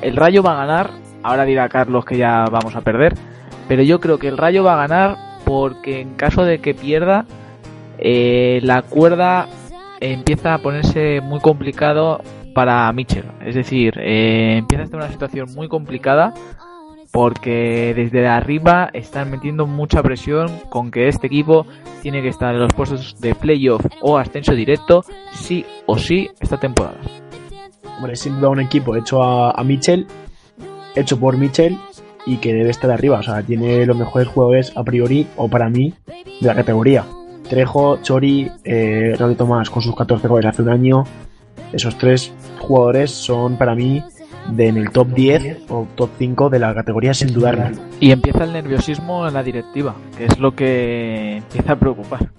el 0.02 0.14
Rayo 0.14 0.42
va 0.42 0.52
a 0.52 0.66
ganar. 0.66 0.90
Ahora 1.22 1.46
dirá 1.46 1.70
Carlos 1.70 2.04
que 2.04 2.18
ya 2.18 2.44
vamos 2.50 2.76
a 2.76 2.82
perder. 2.82 3.14
Pero 3.66 3.82
yo 3.82 3.98
creo 3.98 4.18
que 4.18 4.28
el 4.28 4.36
Rayo 4.36 4.62
va 4.62 4.74
a 4.74 4.86
ganar 4.86 5.16
porque 5.46 6.02
en 6.02 6.16
caso 6.16 6.44
de 6.44 6.58
que 6.58 6.74
pierda, 6.74 7.24
eh, 7.96 8.60
la 8.62 8.82
cuerda 8.82 9.48
empieza 10.00 10.52
a 10.52 10.58
ponerse 10.58 11.22
muy 11.22 11.40
complicado 11.40 12.20
para 12.54 12.92
Mitchell. 12.92 13.24
Es 13.40 13.54
decir, 13.54 13.94
eh, 14.00 14.58
empieza 14.58 14.82
a 14.82 14.84
estar 14.84 15.00
una 15.00 15.10
situación 15.10 15.54
muy 15.54 15.68
complicada 15.68 16.34
porque 17.10 17.94
desde 17.96 18.28
arriba 18.28 18.90
están 18.92 19.30
metiendo 19.30 19.66
mucha 19.66 20.02
presión 20.02 20.48
con 20.68 20.90
que 20.90 21.08
este 21.08 21.28
equipo 21.28 21.66
tiene 22.02 22.20
que 22.20 22.28
estar 22.28 22.52
en 22.52 22.60
los 22.60 22.74
puestos 22.74 23.18
de 23.18 23.34
playoff 23.34 23.82
o 24.02 24.18
ascenso 24.18 24.52
directo 24.52 25.04
sí 25.32 25.64
o 25.86 25.96
sí 25.96 26.28
esta 26.38 26.58
temporada. 26.58 26.98
Hombre, 27.96 28.16
sin 28.16 28.38
duda 28.38 28.50
un 28.50 28.61
equipo 28.61 28.94
hecho 28.96 29.22
a, 29.22 29.50
a 29.52 29.64
Mitchell, 29.64 30.06
hecho 30.94 31.18
por 31.18 31.37
Mitchell 31.37 31.78
y 32.26 32.38
que 32.38 32.52
debe 32.52 32.70
estar 32.70 32.90
arriba. 32.90 33.20
O 33.20 33.22
sea, 33.22 33.42
tiene 33.42 33.87
los 33.87 33.96
mejores 33.96 34.28
jugadores 34.28 34.72
a 34.76 34.85
priori 34.85 35.26
o 35.37 35.48
para 35.48 35.70
mí 35.70 35.94
de 36.06 36.46
la 36.46 36.54
categoría. 36.54 37.04
Trejo, 37.48 37.98
Chori, 38.02 38.50
eh, 38.64 39.14
Raúl 39.16 39.37
Tomás 39.37 39.70
con 39.70 39.82
sus 39.82 39.94
14 39.94 40.26
goles 40.28 40.46
hace 40.46 40.62
un 40.62 40.70
año. 40.70 41.04
Esos 41.72 41.96
tres 41.96 42.32
jugadores 42.59 43.11
son 43.11 43.56
para 43.56 43.74
mí 43.74 44.02
de 44.50 44.68
en 44.68 44.76
el 44.76 44.90
top 44.90 45.09
10 45.09 45.59
o 45.68 45.87
top 45.94 46.11
5 46.18 46.50
de 46.50 46.59
la 46.59 46.74
categoría 46.74 47.14
sin 47.14 47.32
dudarlo. 47.32 47.76
Y 48.00 48.11
empieza 48.11 48.44
el 48.44 48.52
nerviosismo 48.52 49.26
en 49.26 49.35
la 49.35 49.42
directiva, 49.42 49.94
que 50.16 50.26
es 50.26 50.38
lo 50.38 50.54
que 50.54 51.38
empieza 51.38 51.72
a 51.72 51.76
preocupar. 51.76 52.30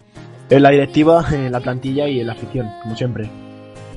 En 0.50 0.64
la 0.64 0.70
directiva, 0.70 1.26
en 1.32 1.52
la 1.52 1.60
plantilla 1.60 2.08
y 2.08 2.22
en 2.22 2.28
la 2.28 2.34
afición, 2.34 2.70
como 2.84 2.96
siempre. 2.96 3.30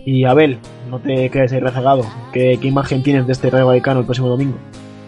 Y 0.05 0.25
Abel, 0.25 0.59
no 0.91 0.99
te 0.99 1.29
quedes 1.31 1.53
ahí 1.53 1.61
rezagado. 1.61 2.05
¿Qué, 2.33 2.59
imagen 2.63 3.03
tienes 3.03 3.27
de 3.27 3.33
este 3.33 3.51
Rayo 3.51 3.67
Vallecano 3.67 4.01
el 4.01 4.07
próximo 4.07 4.29
domingo? 4.29 4.57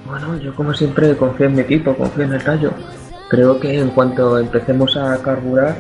Bueno, 0.07 0.37
yo 0.39 0.55
como 0.55 0.75
siempre 0.75 1.17
confío 1.17 1.47
en 1.47 1.55
mi 1.55 1.61
equipo, 1.63 1.95
confío 1.95 2.25
en 2.25 2.35
el 2.35 2.41
Rayo. 2.41 2.71
Creo 3.29 3.59
que 3.59 3.79
en 3.79 3.89
cuanto 3.91 4.39
empecemos 4.39 4.97
a 4.97 5.21
carburar 5.23 5.77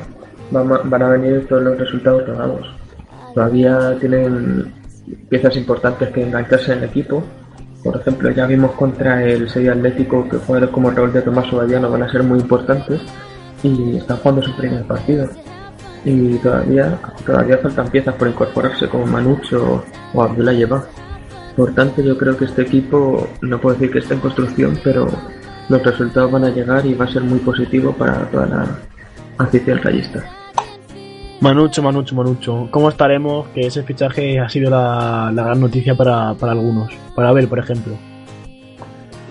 van 0.50 1.02
a, 1.02 1.08
venir 1.08 1.46
todos 1.48 1.62
los 1.62 1.78
resultados 1.78 2.26
rodados. 2.26 2.66
Todavía 3.34 3.96
tienen 4.00 4.72
piezas 5.28 5.56
importantes 5.56 6.10
que 6.10 6.22
engancharse 6.22 6.72
en 6.72 6.78
el 6.78 6.84
equipo. 6.84 7.22
Por 7.82 7.96
ejemplo, 7.96 8.30
ya 8.30 8.46
vimos 8.46 8.72
contra 8.72 9.24
el 9.24 9.48
Sevilla 9.48 9.72
Atlético 9.72 10.28
que 10.28 10.36
jugadores 10.36 10.70
como 10.70 10.90
Raúl 10.90 11.12
de 11.12 11.22
Tomás 11.22 11.52
Obadiano 11.52 11.90
van 11.90 12.02
a 12.02 12.12
ser 12.12 12.22
muy 12.22 12.38
importantes 12.38 13.00
y 13.62 13.96
están 13.96 14.18
jugando 14.18 14.42
su 14.42 14.54
primer 14.56 14.84
partido. 14.84 15.28
Y 16.04 16.36
todavía, 16.38 16.98
todavía 17.24 17.58
faltan 17.58 17.88
piezas 17.88 18.14
por 18.16 18.28
incorporarse 18.28 18.88
como 18.88 19.06
Manucho 19.06 19.84
o 20.12 20.22
Abdullah 20.22 20.52
Lleva. 20.52 20.84
Por 21.56 21.74
tanto, 21.74 22.02
yo 22.02 22.16
creo 22.16 22.36
que 22.36 22.46
este 22.46 22.62
equipo 22.62 23.28
no 23.42 23.60
puedo 23.60 23.74
decir 23.74 23.92
que 23.92 23.98
esté 23.98 24.14
en 24.14 24.20
construcción, 24.20 24.78
pero 24.82 25.06
los 25.68 25.82
resultados 25.82 26.30
van 26.30 26.44
a 26.44 26.50
llegar 26.50 26.84
y 26.86 26.94
va 26.94 27.04
a 27.04 27.08
ser 27.08 27.22
muy 27.22 27.38
positivo 27.38 27.92
para 27.92 28.30
toda 28.30 28.46
la 28.46 28.66
afición 29.38 29.78
rayista. 29.78 30.24
Manucho, 31.40 31.82
Manucho, 31.82 32.14
Manucho. 32.14 32.68
¿Cómo 32.70 32.88
estaremos? 32.88 33.48
Que 33.48 33.66
ese 33.66 33.82
fichaje 33.82 34.38
ha 34.38 34.48
sido 34.48 34.70
la, 34.70 35.30
la 35.34 35.42
gran 35.42 35.60
noticia 35.60 35.94
para, 35.94 36.34
para 36.34 36.52
algunos. 36.52 36.92
Para 37.16 37.30
Abel, 37.30 37.48
por 37.48 37.58
ejemplo. 37.58 37.94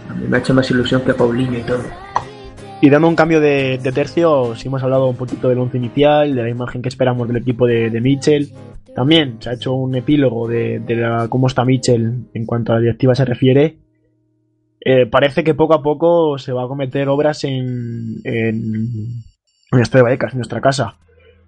A 0.10 0.14
mí 0.14 0.28
me 0.28 0.38
ha 0.38 0.40
hecho 0.42 0.54
más 0.54 0.70
ilusión 0.70 1.02
que 1.02 1.12
a 1.12 1.16
Paulinho 1.16 1.60
y 1.60 1.64
todo. 1.64 1.84
Y 2.84 2.90
dando 2.90 3.08
un 3.08 3.16
cambio 3.16 3.40
de, 3.40 3.78
de 3.78 3.92
tercio, 3.92 4.56
sí 4.56 4.68
hemos 4.68 4.82
hablado 4.82 5.08
un 5.08 5.16
poquito 5.16 5.48
del 5.48 5.60
once 5.60 5.78
inicial, 5.78 6.34
de 6.34 6.42
la 6.42 6.50
imagen 6.50 6.82
que 6.82 6.90
esperamos 6.90 7.28
del 7.28 7.38
equipo 7.38 7.68
de, 7.68 7.92
de 7.92 8.02
Mitchell. 8.02 8.52
También 8.96 9.38
se 9.40 9.52
ha 9.52 9.54
hecho 9.54 9.74
un 9.74 9.96
epílogo 9.96 10.48
de, 10.48 10.80
de 10.80 11.28
cómo 11.30 11.46
está 11.46 11.64
Mitchell 11.64 12.26
en 12.34 12.46
cuanto 12.48 12.72
a 12.72 12.76
la 12.76 12.82
directiva 12.82 13.14
se 13.14 13.24
refiere. 13.24 13.78
Eh, 14.84 15.06
parece 15.06 15.44
que 15.44 15.54
poco 15.54 15.76
a 15.76 15.84
poco 15.84 16.40
se 16.40 16.54
va 16.54 16.64
a 16.64 16.68
cometer 16.68 17.08
obras 17.08 17.44
en, 17.44 18.16
en, 18.24 18.64
en 19.72 19.80
Estadio 19.80 20.06
Vallecas, 20.06 20.34
en 20.34 20.40
nuestra 20.40 20.60
casa. 20.60 20.98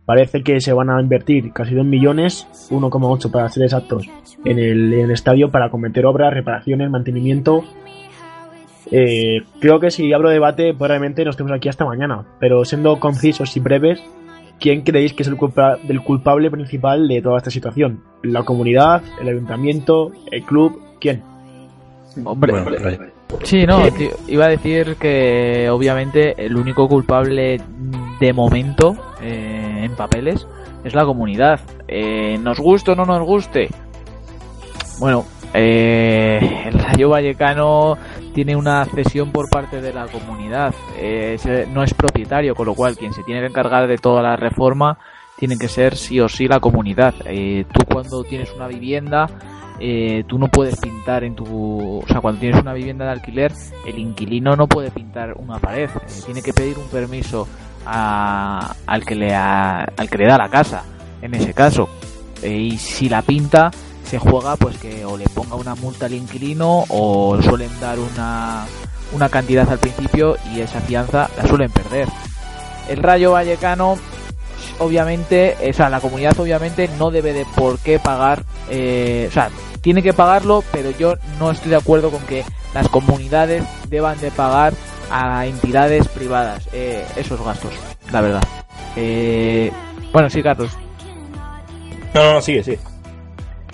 Parece 0.05 0.43
que 0.43 0.61
se 0.61 0.71
van 0.71 0.91
a 0.91 1.01
invertir 1.01 1.51
casi 1.51 1.73
2 1.73 1.83
millones, 1.83 2.47
1,8 2.69 3.31
para 3.31 3.49
ser 3.49 3.63
exactos, 3.63 4.07
en 4.45 4.59
el 4.59 5.09
estadio 5.09 5.49
para 5.49 5.71
cometer 5.71 6.05
obras, 6.05 6.31
reparaciones, 6.31 6.91
mantenimiento. 6.91 7.63
Eh, 8.95 9.41
creo 9.59 9.79
que 9.79 9.89
si 9.89 10.13
abro 10.13 10.29
debate, 10.29 10.73
probablemente 10.73 11.25
nos 11.25 11.33
estemos 11.33 11.51
aquí 11.51 11.67
hasta 11.67 11.83
mañana. 11.83 12.23
Pero 12.39 12.63
siendo 12.63 12.99
concisos 12.99 13.57
y 13.57 13.59
breves, 13.59 13.99
¿quién 14.59 14.81
creéis 14.81 15.13
que 15.13 15.23
es 15.23 15.29
el, 15.29 15.35
culpa- 15.35 15.79
el 15.89 16.01
culpable 16.01 16.51
principal 16.51 17.07
de 17.07 17.19
toda 17.21 17.37
esta 17.37 17.49
situación? 17.49 18.03
¿La 18.21 18.43
comunidad? 18.43 19.01
¿El 19.19 19.29
ayuntamiento? 19.29 20.11
¿El 20.31 20.43
club? 20.43 20.79
¿Quién? 21.01 21.23
Hombre, 22.23 22.51
Bueno, 22.51 22.69
Rayo. 22.77 22.99
Sí, 23.41 23.65
no, 23.65 23.81
tío, 23.93 24.11
iba 24.27 24.45
a 24.45 24.49
decir 24.49 24.95
que 24.99 25.67
obviamente 25.71 26.35
el 26.45 26.55
único 26.55 26.87
culpable 26.87 27.59
de 28.19 28.31
momento 28.33 28.95
eh, 29.23 29.79
en 29.85 29.95
papeles 29.95 30.45
es 30.83 30.93
la 30.93 31.03
comunidad. 31.03 31.59
Eh, 31.87 32.37
nos 32.39 32.59
guste 32.59 32.91
o 32.91 32.95
no 32.95 33.05
nos 33.05 33.23
guste. 33.25 33.69
Bueno, 34.99 35.25
eh, 35.55 36.63
el 36.67 36.73
Rayo 36.77 37.09
Vallecano 37.09 37.97
tiene 38.33 38.55
una 38.55 38.83
cesión 38.85 39.31
por 39.31 39.49
parte 39.49 39.81
de 39.81 39.93
la 39.93 40.07
comunidad. 40.07 40.73
Eh, 40.97 41.37
no 41.71 41.83
es 41.83 41.93
propietario, 41.93 42.55
con 42.55 42.65
lo 42.65 42.73
cual 42.75 42.97
quien 42.97 43.13
se 43.13 43.23
tiene 43.23 43.41
que 43.41 43.47
encargar 43.47 43.87
de 43.87 43.97
toda 43.97 44.21
la 44.21 44.35
reforma 44.35 44.97
tiene 45.37 45.57
que 45.57 45.67
ser 45.67 45.95
sí 45.95 46.19
o 46.19 46.27
sí 46.29 46.47
la 46.47 46.59
comunidad. 46.59 47.13
Eh, 47.25 47.65
tú 47.73 47.81
cuando 47.91 48.23
tienes 48.23 48.51
una 48.55 48.67
vivienda 48.67 49.27
eh, 49.79 50.23
tú 50.27 50.37
no 50.37 50.47
puedes 50.47 50.79
pintar 50.79 51.23
en 51.23 51.35
tu... 51.35 51.99
O 51.99 52.07
sea, 52.07 52.21
cuando 52.21 52.39
tienes 52.39 52.61
una 52.61 52.73
vivienda 52.73 53.05
de 53.05 53.11
alquiler, 53.11 53.51
el 53.85 53.97
inquilino 53.99 54.55
no 54.55 54.67
puede 54.67 54.91
pintar 54.91 55.33
una 55.37 55.57
pared. 55.59 55.89
eh, 55.89 56.21
tiene 56.25 56.41
que 56.41 56.53
pedir 56.53 56.77
un 56.77 56.87
permiso 56.89 57.47
a- 57.85 58.75
al, 58.85 59.03
que 59.03 59.15
le 59.15 59.33
ha- 59.33 59.83
al 59.97 60.09
que 60.09 60.17
le 60.19 60.27
da 60.27 60.37
la 60.37 60.47
casa, 60.49 60.83
en 61.21 61.33
ese 61.33 61.53
caso. 61.53 61.89
Eh, 62.41 62.55
y 62.55 62.77
si 62.77 63.09
la 63.09 63.21
pinta, 63.23 63.71
se 64.05 64.19
juega 64.19 64.55
pues 64.55 64.77
que 64.77 65.05
o 65.05 65.17
le 65.17 65.27
ponga 65.29 65.55
una 65.55 65.75
multa 65.75 66.05
al 66.05 66.13
inquilino 66.13 66.85
o 66.89 67.41
suelen 67.41 67.71
dar 67.79 67.99
una, 67.99 68.65
una 69.13 69.29
cantidad 69.29 69.69
al 69.69 69.79
principio 69.79 70.37
y 70.53 70.61
esa 70.61 70.81
fianza 70.81 71.29
la 71.37 71.47
suelen 71.47 71.71
perder. 71.71 72.07
El 72.89 73.01
Rayo 73.01 73.31
Vallecano 73.31 73.97
obviamente, 74.79 75.55
o 75.69 75.73
sea, 75.73 75.89
la 75.89 75.99
comunidad 75.99 76.39
obviamente 76.39 76.89
no 76.99 77.11
debe 77.11 77.33
de 77.33 77.45
por 77.55 77.79
qué 77.79 77.99
pagar, 77.99 78.43
eh, 78.69 79.27
o 79.29 79.33
sea, 79.33 79.49
tiene 79.81 80.01
que 80.01 80.13
pagarlo, 80.13 80.63
pero 80.71 80.91
yo 80.91 81.15
no 81.39 81.51
estoy 81.51 81.71
de 81.71 81.77
acuerdo 81.77 82.09
con 82.09 82.21
que 82.23 82.43
las 82.73 82.87
comunidades 82.89 83.63
deban 83.89 84.19
de 84.19 84.31
pagar 84.31 84.73
a 85.11 85.45
entidades 85.45 86.07
privadas 86.07 86.67
eh, 86.73 87.05
esos 87.15 87.43
gastos, 87.43 87.73
la 88.11 88.21
verdad. 88.21 88.43
Eh, 88.95 89.71
bueno, 90.11 90.29
sí, 90.29 90.41
Carlos. 90.41 90.71
No, 92.13 92.33
no, 92.33 92.41
sigue, 92.41 92.63
sigue. 92.63 92.92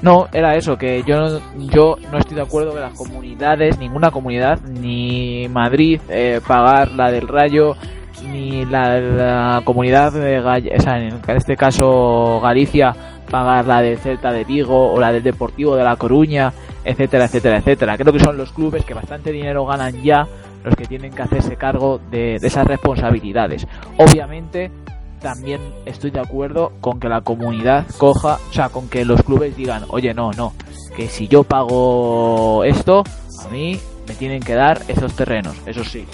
No, 0.02 0.28
era 0.32 0.56
eso, 0.56 0.78
que 0.78 1.04
yo 1.06 1.40
yo 1.58 1.98
no 2.12 2.18
estoy 2.20 2.36
de 2.36 2.42
acuerdo 2.42 2.74
que 2.74 2.80
las 2.80 2.94
comunidades, 2.94 3.78
ninguna 3.80 4.12
comunidad, 4.12 4.60
ni 4.62 5.48
Madrid 5.50 6.00
eh, 6.08 6.40
pagar 6.48 6.92
la 6.92 7.12
del 7.12 7.28
Rayo, 7.28 7.76
ni 8.24 8.66
la, 8.66 9.00
la 9.00 9.62
comunidad 9.66 10.14
de 10.14 10.42
Gall- 10.42 10.72
o 10.78 10.82
sea, 10.82 10.98
en 11.00 11.20
este 11.36 11.58
caso 11.58 12.40
Galicia 12.42 12.96
pagar 13.30 13.66
la 13.66 13.82
del 13.82 13.98
Celta 13.98 14.32
de 14.32 14.44
Vigo 14.46 14.92
o 14.92 15.00
la 15.00 15.12
del 15.12 15.22
Deportivo 15.24 15.76
de 15.76 15.84
La 15.84 15.96
Coruña, 15.98 16.52
etcétera, 16.84 17.26
etcétera, 17.26 17.58
etcétera. 17.58 17.98
Creo 17.98 18.12
que 18.14 18.20
son 18.20 18.38
los 18.38 18.52
clubes 18.54 18.86
que 18.86 18.94
bastante 18.94 19.32
dinero 19.32 19.66
ganan 19.66 20.02
ya 20.02 20.26
los 20.64 20.76
que 20.76 20.86
tienen 20.86 21.14
que 21.14 21.22
hacerse 21.22 21.56
cargo 21.56 22.00
de, 22.10 22.40
de 22.40 22.48
esas 22.48 22.66
responsabilidades. 22.66 23.68
Obviamente 23.98 24.72
también 25.20 25.62
estoy 25.86 26.12
de 26.12 26.20
acuerdo 26.20 26.72
con 26.82 27.00
que 27.00 27.10
la 27.10 27.22
comunidad 27.22 27.86
coja, 27.98 28.40
o 28.50 28.54
sea, 28.54 28.70
con 28.70 28.90
que 28.90 29.06
los 29.06 29.22
clubes 29.24 29.56
digan, 29.56 29.86
oye, 29.90 30.14
no, 30.14 30.32
no, 30.32 30.54
que 30.96 31.08
si 31.08 31.28
yo 31.28 31.44
pago 31.44 32.64
esto, 32.64 33.04
a 33.46 33.48
mí 33.50 33.80
me 34.08 34.16
tienen 34.16 34.42
que 34.42 34.56
dar 34.56 34.82
esos 34.88 35.14
terrenos, 35.16 35.56
eso 35.66 35.84
sí. 35.84 36.06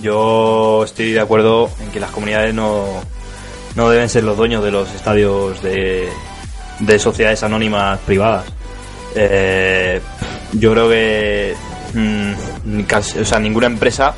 Yo 0.00 0.84
estoy 0.84 1.12
de 1.12 1.20
acuerdo 1.20 1.70
en 1.80 1.90
que 1.90 2.00
las 2.00 2.10
comunidades 2.10 2.54
no, 2.54 2.84
no 3.74 3.90
deben 3.90 4.08
ser 4.08 4.24
los 4.24 4.36
dueños 4.36 4.62
de 4.62 4.70
los 4.70 4.92
estadios 4.94 5.62
de, 5.62 6.08
de 6.80 6.98
sociedades 6.98 7.42
anónimas 7.42 7.98
privadas. 8.00 8.44
Eh, 9.14 10.00
yo 10.52 10.72
creo 10.72 10.88
que 10.88 11.54
mm, 11.94 12.80
o 13.20 13.24
sea, 13.24 13.38
ninguna 13.40 13.66
empresa 13.66 14.14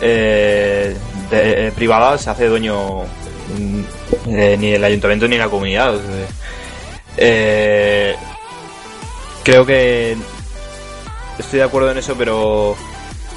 eh, 0.00 0.96
eh, 1.32 1.72
privada 1.74 2.18
se 2.18 2.30
hace 2.30 2.46
dueño 2.46 3.02
mm, 3.02 3.80
eh, 4.28 4.56
ni 4.58 4.72
el 4.72 4.84
ayuntamiento 4.84 5.28
ni 5.28 5.36
la 5.36 5.48
comunidad. 5.48 5.94
Eh, 7.16 8.14
creo 9.42 9.66
que 9.66 10.16
estoy 11.38 11.58
de 11.58 11.64
acuerdo 11.64 11.90
en 11.90 11.98
eso, 11.98 12.14
pero 12.16 12.76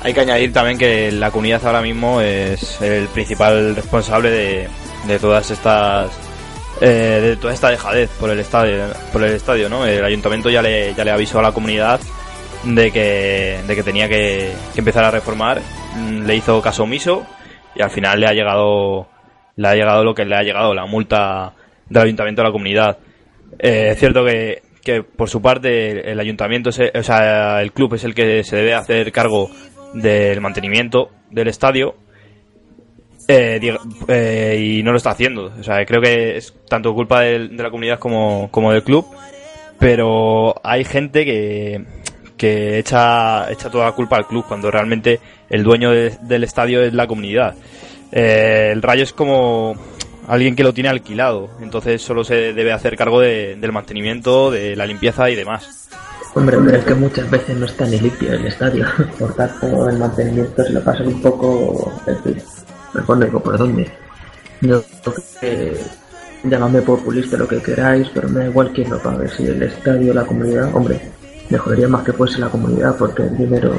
hay 0.03 0.13
que 0.13 0.21
añadir 0.21 0.53
también 0.53 0.77
que 0.77 1.11
la 1.11 1.31
comunidad 1.31 1.65
ahora 1.65 1.81
mismo 1.81 2.21
es 2.21 2.79
el 2.81 3.07
principal 3.07 3.75
responsable 3.75 4.29
de, 4.29 4.69
de 5.07 5.19
todas 5.19 5.49
estas 5.51 6.11
eh, 6.81 7.19
de 7.21 7.35
toda 7.37 7.53
esta 7.53 7.69
dejadez 7.69 8.09
por 8.19 8.29
el 8.29 8.39
estadio 8.39 8.87
por 9.13 9.23
el 9.23 9.31
estadio 9.31 9.69
no 9.69 9.85
el 9.85 10.03
ayuntamiento 10.03 10.49
ya 10.49 10.61
le 10.61 10.93
ya 10.93 11.05
le 11.05 11.11
avisó 11.11 11.39
a 11.39 11.41
la 11.41 11.53
comunidad 11.53 12.01
de 12.65 12.91
que 12.91 13.61
de 13.65 13.75
que 13.75 13.83
tenía 13.83 14.09
que, 14.09 14.51
que 14.73 14.79
empezar 14.79 15.05
a 15.05 15.11
reformar 15.11 15.61
Mm, 15.95 16.25
le 16.25 16.35
hizo 16.35 16.61
caso 16.61 16.83
omiso 16.83 17.25
y 17.75 17.81
al 17.81 17.89
final 17.89 18.19
le 18.19 18.27
ha 18.27 18.33
llegado 18.33 19.07
le 19.57 19.67
ha 19.67 19.75
llegado 19.75 20.03
lo 20.03 20.13
que 20.13 20.25
le 20.25 20.35
ha 20.35 20.43
llegado 20.43 20.73
la 20.73 20.85
multa 20.85 21.53
del 21.89 22.03
ayuntamiento 22.03 22.41
a 22.41 22.45
la 22.45 22.51
comunidad 22.51 22.97
Eh, 23.59 23.89
es 23.91 23.99
cierto 23.99 24.25
que, 24.25 24.61
que 24.83 25.03
por 25.03 25.29
su 25.29 25.41
parte 25.41 26.11
el 26.11 26.19
ayuntamiento, 26.19 26.69
o 26.69 27.03
sea, 27.03 27.61
el 27.61 27.71
club 27.71 27.95
es 27.95 28.03
el 28.03 28.13
que 28.13 28.43
se 28.43 28.57
debe 28.57 28.73
hacer 28.73 29.11
cargo 29.11 29.49
del 29.93 30.41
mantenimiento 30.41 31.09
del 31.31 31.47
estadio 31.47 31.95
eh, 33.27 33.59
eh, 34.07 34.57
y 34.59 34.83
no 34.83 34.91
lo 34.91 34.97
está 34.97 35.11
haciendo. 35.11 35.53
O 35.59 35.63
sea, 35.63 35.83
creo 35.85 36.01
que 36.01 36.37
es 36.37 36.53
tanto 36.69 36.93
culpa 36.93 37.21
de, 37.21 37.49
la 37.49 37.71
comunidad 37.71 37.99
como, 37.99 38.49
como, 38.51 38.71
del 38.71 38.83
club, 38.83 39.05
pero 39.79 40.55
hay 40.63 40.83
gente 40.83 41.25
que, 41.25 41.83
que 42.37 42.79
echa, 42.79 43.51
echa 43.51 43.69
toda 43.69 43.85
la 43.85 43.91
culpa 43.93 44.17
al 44.17 44.27
club 44.27 44.45
cuando 44.47 44.69
realmente 44.69 45.19
el 45.49 45.63
dueño 45.63 45.91
del 45.91 46.43
estadio 46.43 46.81
es 46.81 46.93
la 46.93 47.07
comunidad. 47.07 47.55
Eh, 48.11 48.69
el 48.71 48.81
Rayo 48.81 49.03
es 49.03 49.13
como 49.13 49.75
alguien 50.27 50.55
que 50.55 50.63
lo 50.63 50.73
tiene 50.73 50.89
alquilado, 50.89 51.49
entonces 51.61 52.01
solo 52.01 52.23
se 52.23 52.53
debe 52.53 52.71
hacer 52.71 52.97
cargo 52.97 53.21
del 53.21 53.71
mantenimiento, 53.71 54.51
de 54.51 54.75
la 54.75 54.85
limpieza 54.85 55.29
y 55.29 55.35
demás. 55.35 55.89
Hombre, 56.33 56.57
pero 56.65 56.77
es 56.77 56.85
que 56.85 56.95
muchas 56.95 57.29
veces 57.29 57.55
no 57.55 57.65
está 57.65 57.85
ni 57.85 57.97
limpio 57.97 58.33
el 58.33 58.45
estadio, 58.45 58.85
por 59.19 59.33
tanto 59.35 59.89
el 59.89 59.97
mantenimiento 59.97 60.63
se 60.63 60.73
lo 60.73 60.83
pasa 60.83 61.03
un 61.03 61.21
poco, 61.21 61.93
mejor 62.93 63.41
por 63.41 63.57
dónde. 63.57 63.89
Yo 64.61 64.83
creo 65.03 65.15
que 65.39 65.77
llamadme 66.43 66.81
populista 66.81 67.37
lo 67.37 67.47
que 67.47 67.61
queráis, 67.61 68.09
pero 68.13 68.27
me 68.29 68.41
da 68.41 68.45
igual 68.47 68.71
quién 68.73 68.89
lo 68.89 69.01
pague, 69.01 69.27
si 69.29 69.45
el 69.47 69.63
estadio, 69.63 70.13
la 70.13 70.25
comunidad, 70.25 70.75
hombre, 70.75 70.99
mejoraría 71.49 71.87
más 71.87 72.03
que 72.03 72.13
fuese 72.13 72.39
la 72.39 72.49
comunidad 72.49 72.95
porque 72.97 73.23
el 73.23 73.37
dinero 73.37 73.73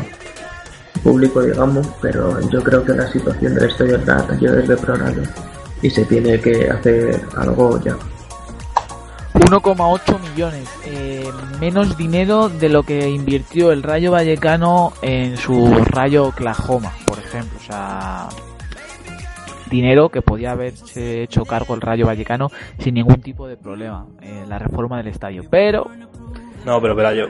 público 1.03 1.43
digamos, 1.43 1.87
pero 2.01 2.41
yo 2.51 2.63
creo 2.63 2.85
que 2.85 2.93
la 2.93 3.07
situación 3.11 3.55
del 3.55 3.71
estadio 3.71 3.97
es 3.97 4.69
deplorable 4.69 5.23
y 5.83 5.91
se 5.91 6.05
tiene 6.05 6.41
que 6.41 6.69
hacer 6.71 7.21
algo 7.37 7.81
ya. 7.83 7.97
1,8 9.35 10.21
millones, 10.21 10.69
eh, 10.87 11.31
menos 11.61 11.97
dinero 11.97 12.49
de 12.49 12.69
lo 12.69 12.83
que 12.83 13.09
invirtió 13.09 13.71
el 13.71 13.83
Rayo 13.83 14.11
Vallecano 14.11 14.95
en 15.03 15.37
su 15.37 15.73
Rayo 15.85 16.29
Oklahoma, 16.29 16.93
por 17.07 17.19
ejemplo. 17.19 17.59
O 17.59 17.63
sea, 17.63 18.29
dinero 19.71 20.09
que 20.09 20.23
podía 20.23 20.53
haberse 20.53 21.23
hecho 21.23 21.45
cargo 21.45 21.75
el 21.75 21.81
Rayo 21.81 22.07
Vallecano 22.07 22.51
sin 22.79 22.95
ningún 22.95 23.21
tipo 23.21 23.47
de 23.47 23.57
problema 23.57 24.07
en 24.21 24.49
la 24.49 24.59
reforma 24.59 24.97
del 24.97 25.09
estadio. 25.09 25.45
Pero 25.51 25.91
no, 26.67 26.81
pero 26.83 26.97
pero 26.97 27.13
yo, 27.15 27.27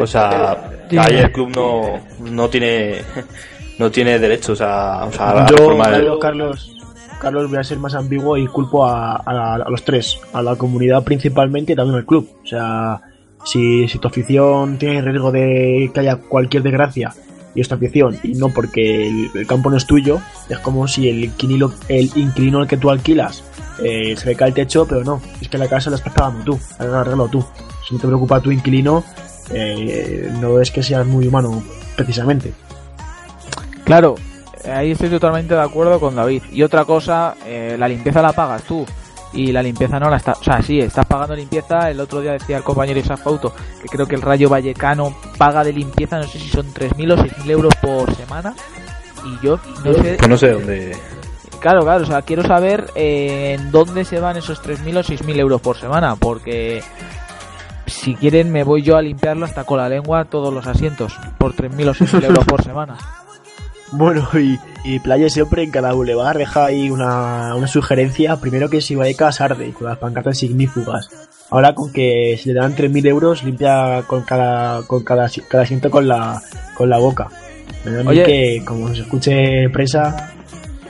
o 0.00 0.06
sea, 0.06 0.70
ahí 0.90 1.16
el 1.16 1.32
club 1.32 1.50
no, 1.54 2.00
no 2.20 2.48
tiene 2.48 3.02
no 3.78 3.90
tiene 3.90 4.18
derechos 4.18 4.60
a, 4.60 5.04
o 5.06 5.12
sea, 5.12 5.46
yo, 5.46 6.18
Carlos, 6.20 6.76
Carlos, 7.20 7.50
voy 7.50 7.58
a 7.58 7.64
ser 7.64 7.78
más 7.78 7.94
ambiguo 7.94 8.36
y 8.36 8.46
culpo 8.46 8.86
a, 8.86 9.64
los 9.68 9.84
tres, 9.84 10.18
a 10.32 10.40
la 10.40 10.56
comunidad 10.56 11.02
principalmente 11.02 11.72
y 11.72 11.76
también 11.76 11.98
al 11.98 12.06
club. 12.06 12.30
O 12.42 12.46
sea, 12.46 13.00
si, 13.44 13.88
si 13.88 13.98
tu 13.98 14.08
afición 14.08 14.78
tiene 14.78 15.02
riesgo 15.02 15.32
de 15.32 15.90
que 15.92 16.00
haya 16.00 16.16
cualquier 16.16 16.62
desgracia 16.62 17.12
y 17.54 17.60
esta 17.60 17.74
afición, 17.74 18.16
y 18.22 18.34
no 18.34 18.50
porque 18.50 19.08
el, 19.08 19.46
campo 19.46 19.68
no 19.68 19.76
es 19.76 19.86
tuyo, 19.86 20.20
es 20.48 20.58
como 20.60 20.86
si 20.86 21.08
el 21.08 21.24
inquilino, 21.24 21.72
el 21.88 22.10
inquilino 22.14 22.60
al 22.60 22.68
que 22.68 22.76
tú 22.76 22.88
alquilas 22.88 23.42
eh, 23.82 24.14
se 24.16 24.26
le 24.26 24.36
cae 24.36 24.48
el 24.48 24.54
techo, 24.54 24.86
pero 24.86 25.02
no, 25.02 25.20
es 25.40 25.48
que 25.48 25.58
la 25.58 25.68
casa 25.68 25.90
la 25.90 25.96
estás 25.96 26.12
pagando 26.14 26.44
tú, 26.44 26.60
arreglo 26.78 27.28
tú. 27.28 27.44
Si 27.90 27.96
no 27.96 28.00
te 28.00 28.06
preocupa 28.06 28.40
tu 28.40 28.52
inquilino, 28.52 29.02
eh, 29.50 30.32
no 30.40 30.60
es 30.60 30.70
que 30.70 30.80
seas 30.80 31.04
muy 31.04 31.26
humano, 31.26 31.60
precisamente. 31.96 32.52
Claro, 33.82 34.14
ahí 34.72 34.92
estoy 34.92 35.08
totalmente 35.08 35.54
de 35.54 35.60
acuerdo 35.60 35.98
con 35.98 36.14
David. 36.14 36.44
Y 36.52 36.62
otra 36.62 36.84
cosa, 36.84 37.34
eh, 37.44 37.74
la 37.76 37.88
limpieza 37.88 38.22
la 38.22 38.32
pagas 38.32 38.62
tú 38.62 38.86
y 39.32 39.50
la 39.50 39.60
limpieza 39.60 39.98
no 39.98 40.08
la 40.08 40.18
está, 40.18 40.32
o 40.32 40.42
sea, 40.44 40.62
sí, 40.62 40.78
estás 40.78 41.04
pagando 41.04 41.34
limpieza. 41.34 41.90
El 41.90 41.98
otro 41.98 42.20
día 42.20 42.30
decía 42.30 42.58
el 42.58 42.62
compañero 42.62 43.00
Isaac 43.00 43.18
Fauto 43.24 43.52
que 43.82 43.88
creo 43.88 44.06
que 44.06 44.14
el 44.14 44.22
Rayo 44.22 44.48
Vallecano 44.48 45.16
paga 45.36 45.64
de 45.64 45.72
limpieza, 45.72 46.18
no 46.18 46.28
sé 46.28 46.38
si 46.38 46.48
son 46.48 46.72
3.000 46.72 47.12
o 47.12 47.16
6.000 47.16 47.50
euros 47.50 47.74
por 47.82 48.14
semana. 48.14 48.54
Y 49.24 49.44
yo 49.44 49.58
no 49.84 49.94
sé. 49.94 50.14
Pues 50.16 50.28
no 50.28 50.38
sé 50.38 50.52
dónde. 50.52 50.96
Claro, 51.60 51.82
claro, 51.82 52.04
o 52.04 52.06
sea, 52.06 52.22
quiero 52.22 52.42
saber 52.42 52.86
eh, 52.94 53.56
en 53.58 53.70
dónde 53.70 54.04
se 54.04 54.18
van 54.18 54.36
esos 54.36 54.62
3.000 54.62 54.98
o 54.98 55.02
6.000 55.02 55.40
euros 55.40 55.60
por 55.60 55.76
semana, 55.76 56.16
porque 56.16 56.82
si 58.00 58.14
quieren 58.14 58.50
me 58.50 58.64
voy 58.64 58.82
yo 58.82 58.96
a 58.96 59.02
limpiarlo 59.02 59.44
hasta 59.44 59.64
con 59.64 59.78
la 59.78 59.88
lengua 59.88 60.24
todos 60.24 60.52
los 60.52 60.66
asientos 60.66 61.12
por 61.36 61.54
3.000 61.54 61.88
o 61.88 61.94
6.000 61.94 62.24
euros 62.24 62.44
por 62.44 62.62
semana. 62.62 62.96
Bueno, 63.92 64.28
y, 64.34 64.56
y 64.84 65.00
Playa 65.00 65.28
siempre 65.28 65.64
en 65.64 65.72
cada 65.72 65.92
boulevard 65.92 66.38
deja 66.38 66.66
ahí 66.66 66.90
una, 66.90 67.56
una 67.56 67.66
sugerencia. 67.66 68.36
Primero 68.36 68.70
que 68.70 68.80
si 68.80 68.94
Vallecas 68.94 69.40
arde, 69.40 69.72
con 69.72 69.88
las 69.88 69.98
pancartas 69.98 70.38
signífugas. 70.38 71.08
Ahora 71.50 71.74
con 71.74 71.92
que 71.92 72.38
si 72.40 72.52
le 72.52 72.60
dan 72.60 72.76
3.000 72.76 73.08
euros 73.08 73.42
limpia 73.42 74.04
con 74.06 74.22
cada, 74.22 74.86
con 74.86 75.02
cada, 75.02 75.28
cada 75.48 75.64
asiento 75.64 75.90
con 75.90 76.06
la, 76.06 76.40
con 76.74 76.88
la 76.88 76.98
boca. 76.98 77.30
Oye, 78.06 78.22
que 78.22 78.62
como 78.64 78.94
se 78.94 79.02
escuche 79.02 79.68
presa... 79.70 80.34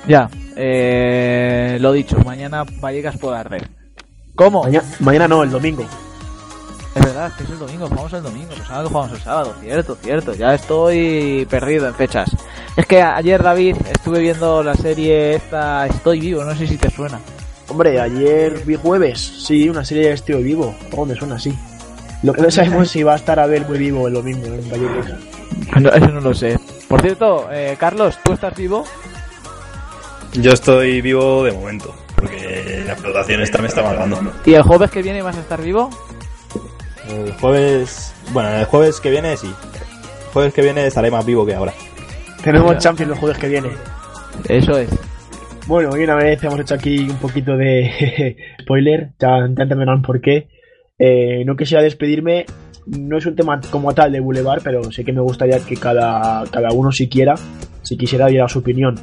Ya, 0.06 0.28
eh, 0.56 1.78
lo 1.80 1.92
dicho, 1.92 2.18
mañana 2.18 2.64
Vallecas 2.82 3.16
puede 3.16 3.38
arder. 3.38 3.66
¿Cómo? 4.34 4.66
mañana 4.98 5.26
no, 5.26 5.42
el 5.42 5.50
domingo. 5.50 5.86
Es 7.00 7.06
verdad, 7.06 7.32
que 7.34 7.44
es 7.44 7.50
el 7.50 7.58
domingo, 7.58 7.88
jugamos 7.88 8.12
el 8.12 8.22
domingo, 8.22 8.50
los 8.56 8.66
sábados 8.66 8.92
jugamos 8.92 9.12
el 9.12 9.22
sábado, 9.22 9.54
cierto, 9.60 9.96
cierto, 10.02 10.34
ya 10.34 10.54
estoy 10.54 11.46
perdido 11.48 11.88
en 11.88 11.94
fechas. 11.94 12.30
Es 12.76 12.84
que 12.84 13.00
ayer, 13.00 13.42
David, 13.42 13.76
estuve 13.90 14.20
viendo 14.20 14.62
la 14.62 14.74
serie 14.74 15.34
esta 15.34 15.86
Estoy 15.86 16.20
Vivo, 16.20 16.44
no 16.44 16.54
sé 16.54 16.66
si 16.66 16.76
te 16.76 16.90
suena. 16.90 17.18
Hombre, 17.68 17.98
ayer 17.98 18.64
vi 18.66 18.76
jueves, 18.76 19.18
sí, 19.18 19.68
una 19.70 19.82
serie 19.82 20.08
de 20.08 20.12
Estoy 20.12 20.42
Vivo, 20.42 20.74
¿cómo 20.90 21.06
me 21.06 21.14
suena 21.14 21.36
así? 21.36 21.58
Lo 22.22 22.34
que 22.34 22.42
no 22.42 22.50
sabemos 22.50 22.82
es 22.82 22.90
si 22.90 23.02
va 23.02 23.14
a 23.14 23.16
estar 23.16 23.40
a 23.40 23.46
ver 23.46 23.66
muy 23.66 23.78
vivo 23.78 24.06
el 24.06 24.12
domingo 24.12 24.46
en 24.46 24.68
Vallecas. 24.68 25.18
No, 25.80 25.88
eso 25.88 26.08
no 26.08 26.20
lo 26.20 26.34
sé. 26.34 26.58
Por 26.86 27.00
cierto, 27.00 27.48
eh, 27.50 27.76
Carlos, 27.78 28.18
¿tú 28.22 28.34
estás 28.34 28.54
vivo? 28.54 28.84
Yo 30.34 30.52
estoy 30.52 31.00
vivo 31.00 31.44
de 31.44 31.52
momento, 31.52 31.94
porque 32.14 32.82
la 32.84 32.92
explotación 32.92 33.40
esta 33.40 33.58
me 33.62 33.68
está 33.68 33.82
matando. 33.82 34.32
¿Y 34.44 34.52
el 34.52 34.62
jueves 34.62 34.90
que 34.90 35.00
viene 35.00 35.22
vas 35.22 35.36
a 35.36 35.40
estar 35.40 35.62
vivo? 35.62 35.88
El 37.10 37.32
jueves. 37.34 38.14
Bueno, 38.32 38.50
el 38.50 38.64
jueves 38.64 39.00
que 39.00 39.10
viene 39.10 39.36
sí. 39.36 39.46
El 39.46 40.32
jueves 40.32 40.54
que 40.54 40.62
viene 40.62 40.86
estaré 40.86 41.10
más 41.10 41.26
vivo 41.26 41.44
que 41.44 41.54
ahora. 41.54 41.72
Tenemos 42.42 42.78
Champions 42.78 43.12
el 43.12 43.18
jueves 43.18 43.38
que 43.38 43.48
viene. 43.48 43.70
Eso 44.48 44.78
es. 44.78 44.90
Bueno, 45.66 45.96
y 45.96 46.04
una 46.04 46.16
vez 46.16 46.42
hemos 46.42 46.58
hecho 46.60 46.74
aquí 46.74 47.00
un 47.08 47.18
poquito 47.18 47.56
de 47.56 48.36
spoiler, 48.62 49.10
ya, 49.18 49.38
entenderán 49.38 50.02
por 50.02 50.20
qué. 50.20 50.48
Eh, 50.98 51.44
no 51.44 51.56
quisiera 51.56 51.82
despedirme, 51.82 52.46
no 52.86 53.18
es 53.18 53.26
un 53.26 53.36
tema 53.36 53.60
como 53.70 53.94
tal 53.94 54.12
de 54.12 54.20
Boulevard, 54.20 54.62
pero 54.62 54.90
sé 54.90 55.04
que 55.04 55.12
me 55.12 55.20
gustaría 55.20 55.58
que 55.60 55.76
cada, 55.76 56.44
cada 56.50 56.72
uno 56.72 56.90
si 56.92 57.08
quiera, 57.08 57.34
si 57.82 57.96
quisiera, 57.96 58.26
diera 58.26 58.48
su 58.48 58.60
opinión. 58.60 58.96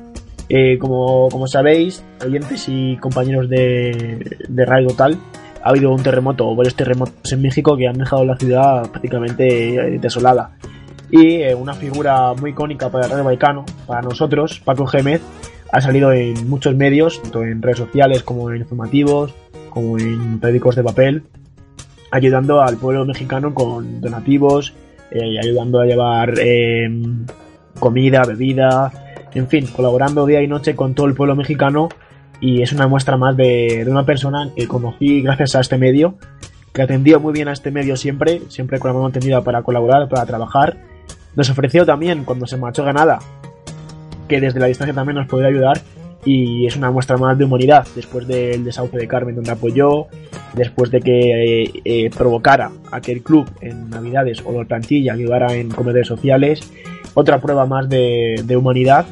Eh, 0.49 0.77
como, 0.77 1.29
como 1.29 1.47
sabéis, 1.47 2.03
oyentes 2.25 2.65
y 2.69 2.97
compañeros 2.97 3.49
de, 3.49 4.37
de 4.47 4.65
Radio 4.65 4.89
Tal, 4.95 5.17
ha 5.63 5.69
habido 5.69 5.91
un 5.91 6.03
terremoto 6.03 6.47
o 6.47 6.55
varios 6.55 6.75
terremotos 6.75 7.31
en 7.31 7.41
México 7.41 7.75
que 7.77 7.87
han 7.87 7.97
dejado 7.97 8.25
la 8.25 8.37
ciudad 8.37 8.89
prácticamente 8.89 9.75
eh, 9.75 9.99
desolada. 9.99 10.51
Y 11.09 11.41
eh, 11.41 11.55
una 11.55 11.73
figura 11.73 12.33
muy 12.33 12.51
icónica 12.51 12.89
para 12.89 13.05
el 13.05 13.11
Radio 13.11 13.23
Vallecano, 13.23 13.65
para 13.85 14.01
nosotros, 14.01 14.59
Paco 14.63 14.85
Gémez, 14.85 15.21
ha 15.71 15.81
salido 15.81 16.11
en 16.11 16.49
muchos 16.49 16.75
medios, 16.75 17.21
tanto 17.21 17.43
en 17.43 17.61
redes 17.61 17.77
sociales 17.77 18.23
como 18.23 18.51
en 18.51 18.57
informativos, 18.57 19.33
como 19.69 19.97
en 19.97 20.39
periódicos 20.39 20.75
de 20.75 20.83
papel, 20.83 21.23
ayudando 22.11 22.61
al 22.61 22.77
pueblo 22.77 23.05
mexicano 23.05 23.53
con 23.53 24.01
donativos, 24.01 24.73
eh, 25.11 25.39
ayudando 25.41 25.79
a 25.79 25.85
llevar 25.85 26.33
comida, 27.79 28.23
bebida, 28.23 28.91
en 29.33 29.47
fin, 29.47 29.67
colaborando 29.67 30.25
día 30.25 30.41
y 30.41 30.47
noche 30.47 30.75
con 30.75 30.93
todo 30.93 31.07
el 31.07 31.13
pueblo 31.13 31.35
mexicano 31.35 31.89
y 32.39 32.61
es 32.61 32.71
una 32.71 32.87
muestra 32.87 33.17
más 33.17 33.35
de, 33.35 33.85
una 33.87 34.05
persona 34.05 34.49
que 34.55 34.67
conocí 34.67 35.21
gracias 35.21 35.55
a 35.55 35.61
este 35.61 35.77
medio, 35.77 36.15
que 36.73 36.81
atendió 36.81 37.19
muy 37.19 37.33
bien 37.33 37.47
a 37.47 37.53
este 37.53 37.71
medio 37.71 37.95
siempre, 37.95 38.41
siempre 38.49 38.79
con 38.79 38.89
la 38.89 38.97
mano 38.97 39.11
tendida 39.11 39.41
para 39.43 39.63
colaborar, 39.63 40.07
para 40.07 40.25
trabajar. 40.25 40.77
Nos 41.35 41.49
ofreció 41.49 41.85
también, 41.85 42.23
cuando 42.23 42.45
se 42.45 42.57
marchó 42.57 42.83
ganada, 42.83 43.19
que 44.27 44.39
desde 44.41 44.59
la 44.59 44.67
distancia 44.67 44.93
también 44.93 45.17
nos 45.17 45.27
podría 45.27 45.49
ayudar 45.49 45.81
y 46.25 46.65
es 46.65 46.75
una 46.75 46.91
muestra 46.91 47.15
más 47.15 47.37
de 47.37 47.45
humanidad 47.45 47.87
después 47.95 48.27
del 48.27 48.63
desahucio 48.65 48.99
de 48.99 49.07
Carmen 49.07 49.35
donde 49.35 49.51
apoyó, 49.51 50.07
después 50.53 50.91
de 50.91 50.99
que 50.99 51.63
eh, 51.63 51.71
eh, 51.85 52.09
provocara 52.09 52.71
a 52.91 52.99
que 52.99 53.13
el 53.13 53.21
club 53.21 53.49
en 53.61 53.89
Navidades 53.89 54.43
o 54.45 54.51
la 54.51 54.67
plantilla 54.67 55.13
ayudara 55.13 55.53
en 55.53 55.69
comedores 55.69 56.07
sociales, 56.07 56.71
otra 57.13 57.39
prueba 57.39 57.65
más 57.65 57.87
de, 57.87 58.43
de 58.43 58.57
humanidad 58.57 59.05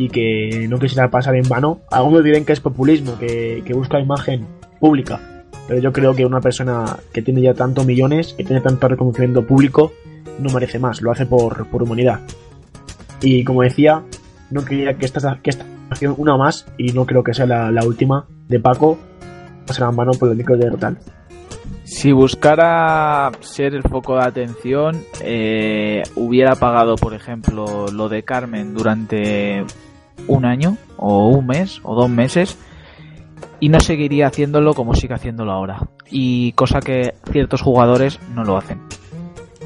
y 0.00 0.08
que 0.08 0.66
no 0.66 0.78
quisiera 0.78 1.10
pasar 1.10 1.36
en 1.36 1.46
vano. 1.46 1.80
Algunos 1.90 2.24
dirán 2.24 2.46
que 2.46 2.54
es 2.54 2.60
populismo, 2.60 3.18
que, 3.18 3.62
busca 3.74 4.00
imagen 4.00 4.46
pública, 4.80 5.20
pero 5.68 5.78
yo 5.78 5.92
creo 5.92 6.14
que 6.14 6.24
una 6.24 6.40
persona 6.40 6.96
que 7.12 7.20
tiene 7.20 7.42
ya 7.42 7.52
tantos 7.52 7.84
millones, 7.84 8.32
que 8.32 8.42
tiene 8.42 8.62
tanto 8.62 8.88
reconocimiento 8.88 9.46
público, 9.46 9.92
no 10.38 10.48
merece 10.54 10.78
más, 10.78 11.02
lo 11.02 11.12
hace 11.12 11.26
por, 11.26 11.66
por 11.66 11.82
humanidad. 11.82 12.20
Y 13.20 13.44
como 13.44 13.60
decía, 13.60 14.02
no 14.50 14.64
quería 14.64 14.96
que 14.96 15.04
esta, 15.04 15.38
que 15.42 15.50
esta 15.50 15.66
una 16.16 16.38
más, 16.38 16.66
y 16.78 16.92
no 16.92 17.04
creo 17.04 17.22
que 17.22 17.34
sea 17.34 17.44
la, 17.44 17.84
última, 17.84 18.26
de 18.48 18.58
Paco, 18.58 18.98
pasará 19.66 19.90
en 19.90 19.96
vano 19.96 20.12
por 20.12 20.30
el 20.30 20.36
micro 20.36 20.56
de 20.56 20.70
Rotal. 20.70 20.96
Si 21.84 22.12
buscara 22.12 23.30
ser 23.40 23.74
el 23.74 23.82
foco 23.82 24.16
de 24.16 24.22
atención, 24.22 25.02
eh, 25.22 26.04
hubiera 26.14 26.54
pagado, 26.54 26.94
por 26.94 27.12
ejemplo, 27.12 27.88
lo 27.88 28.08
de 28.08 28.22
Carmen 28.22 28.72
durante 28.72 29.64
un 30.28 30.44
año, 30.44 30.76
o 30.96 31.28
un 31.28 31.46
mes, 31.46 31.80
o 31.82 31.94
dos 31.94 32.08
meses, 32.10 32.56
y 33.58 33.68
no 33.68 33.80
seguiría 33.80 34.26
haciéndolo 34.28 34.74
como 34.74 34.94
sigue 34.94 35.14
haciéndolo 35.14 35.52
ahora. 35.52 35.88
Y 36.10 36.52
cosa 36.52 36.80
que 36.80 37.14
ciertos 37.30 37.62
jugadores 37.62 38.18
no 38.34 38.44
lo 38.44 38.56
hacen. 38.56 38.80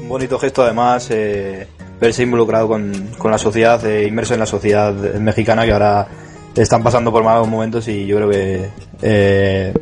Un 0.01 0.09
bonito 0.09 0.37
gesto, 0.37 0.63
además, 0.63 1.09
eh, 1.11 1.67
verse 1.99 2.23
involucrado 2.23 2.67
con, 2.67 2.91
con 3.17 3.31
la 3.31 3.37
sociedad, 3.37 3.83
eh, 3.85 4.05
inmerso 4.07 4.33
en 4.33 4.41
la 4.41 4.45
sociedad 4.45 4.93
mexicana 5.19 5.65
que 5.65 5.71
ahora 5.71 6.07
están 6.55 6.83
pasando 6.83 7.11
por 7.11 7.23
malos 7.23 7.47
momentos 7.47 7.87
y 7.87 8.05
yo 8.05 8.17
creo 8.17 8.29
que 8.29 8.69
eh, 9.01 9.73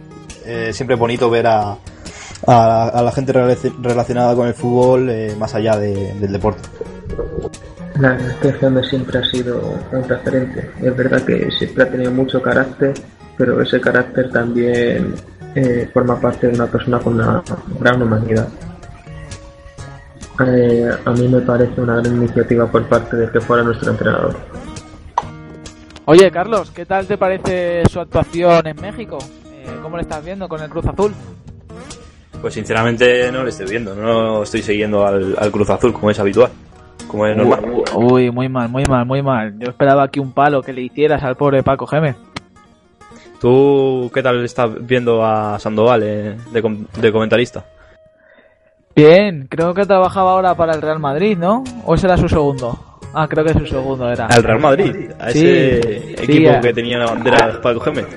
eh, 0.46 0.70
siempre 0.74 0.94
es 0.96 1.00
bonito 1.00 1.30
ver 1.30 1.48
a, 1.48 1.76
a, 2.48 3.02
la 3.04 3.12
gente 3.12 3.34
relac- 3.34 3.76
relacionada 3.82 4.36
con 4.36 4.48
el 4.48 4.54
fútbol 4.54 5.12
más 5.38 5.54
allá 5.56 5.78
de- 5.78 6.14
del 6.14 6.32
deporte. 6.32 6.62
La 7.99 8.17
que 8.41 8.52
Jaime 8.54 8.84
siempre 8.84 9.19
ha 9.19 9.23
sido 9.23 9.80
un 9.91 10.10
referente. 10.10 10.71
Es 10.82 10.95
verdad 10.95 11.21
que 11.21 11.49
siempre 11.52 11.84
ha 11.84 11.89
tenido 11.89 12.12
mucho 12.12 12.41
carácter, 12.41 12.93
pero 13.38 13.62
ese 13.62 13.80
carácter 13.80 14.32
también 14.32 15.13
eh, 15.56 15.89
forma 15.93 16.19
parte 16.19 16.47
de 16.47 16.56
una 16.56 16.67
persona 16.67 16.99
con 16.99 17.15
una 17.15 17.43
gran 17.80 18.02
humanidad. 18.02 18.47
Eh, 20.39 20.89
a 21.06 21.12
mí 21.12 21.28
me 21.28 21.41
parece 21.41 21.80
una 21.80 21.97
gran 21.97 22.15
iniciativa 22.15 22.65
por 22.65 22.88
parte 22.89 23.15
de 23.15 23.30
que 23.30 23.39
fuera 23.39 23.63
nuestro 23.63 23.91
entrenador. 23.91 24.36
Oye, 26.06 26.32
Carlos, 26.32 26.71
¿qué 26.71 26.86
tal 26.86 27.06
te 27.06 27.17
parece 27.17 27.84
su 27.89 27.99
actuación 27.99 28.67
en 28.67 28.82
México? 28.82 29.19
Eh, 29.45 29.78
¿Cómo 29.82 29.97
le 29.97 30.02
estás 30.02 30.26
viendo 30.26 30.49
con 30.49 30.62
el 30.62 30.69
Cruz 30.69 30.86
Azul? 30.88 31.13
Pues 32.41 32.56
sinceramente 32.56 33.32
no 33.32 33.43
lo 33.43 33.49
estoy 33.49 33.67
viendo, 33.67 33.95
no 33.95 34.43
estoy 34.43 34.63
siguiendo 34.63 35.06
al, 35.06 35.36
al 35.39 35.52
Cruz 35.52 35.69
Azul 35.69 35.93
como 35.93 36.10
es 36.10 36.19
habitual, 36.19 36.49
como 37.08 37.26
es 37.28 37.36
normal. 37.38 37.60
Uy, 37.96 38.32
muy 38.32 38.50
mal, 38.50 38.70
muy 38.70 38.84
mal, 38.86 39.06
muy 39.06 39.22
mal. 39.22 39.54
Yo 39.60 39.70
esperaba 39.70 40.04
aquí 40.04 40.20
un 40.20 40.32
palo 40.32 40.62
que 40.62 40.74
le 40.74 40.82
hicieras 40.82 41.24
al 41.24 41.36
pobre 41.36 41.63
Paco 41.63 41.86
Gémez. 41.88 42.16
¿Tú 43.39 44.10
qué 44.13 44.24
tal 44.24 44.44
estás 44.44 44.70
viendo 44.86 45.24
a 45.26 45.60
Sandoval 45.60 46.02
eh, 46.04 46.38
de, 46.52 46.62
com- 46.62 46.86
de 47.00 47.12
comentarista? 47.12 47.66
Bien, 48.96 49.48
creo 49.50 49.74
que 49.74 49.86
trabajaba 49.86 50.32
ahora 50.32 50.56
para 50.56 50.74
el 50.74 50.82
Real 50.82 51.00
Madrid, 51.00 51.38
¿no? 51.38 51.63
¿O 51.86 51.96
ese 51.96 52.06
era 52.08 52.16
su 52.18 52.30
segundo? 52.30 52.80
Ah, 53.13 53.28
creo 53.28 53.44
que 53.44 53.54
su 53.54 53.66
segundo 53.66 54.10
era. 54.10 54.28
Al 54.28 54.44
Real 54.44 54.60
Madrid, 54.60 55.12
a 55.20 55.30
Sí, 55.32 55.46
ese 55.46 55.82
sí, 55.82 56.16
equipo 56.24 56.62
que 56.62 56.74
tenía 56.74 56.98
la 57.00 57.06
bandera 57.08 57.60
Paco 57.62 57.80
Gémez. 57.82 58.08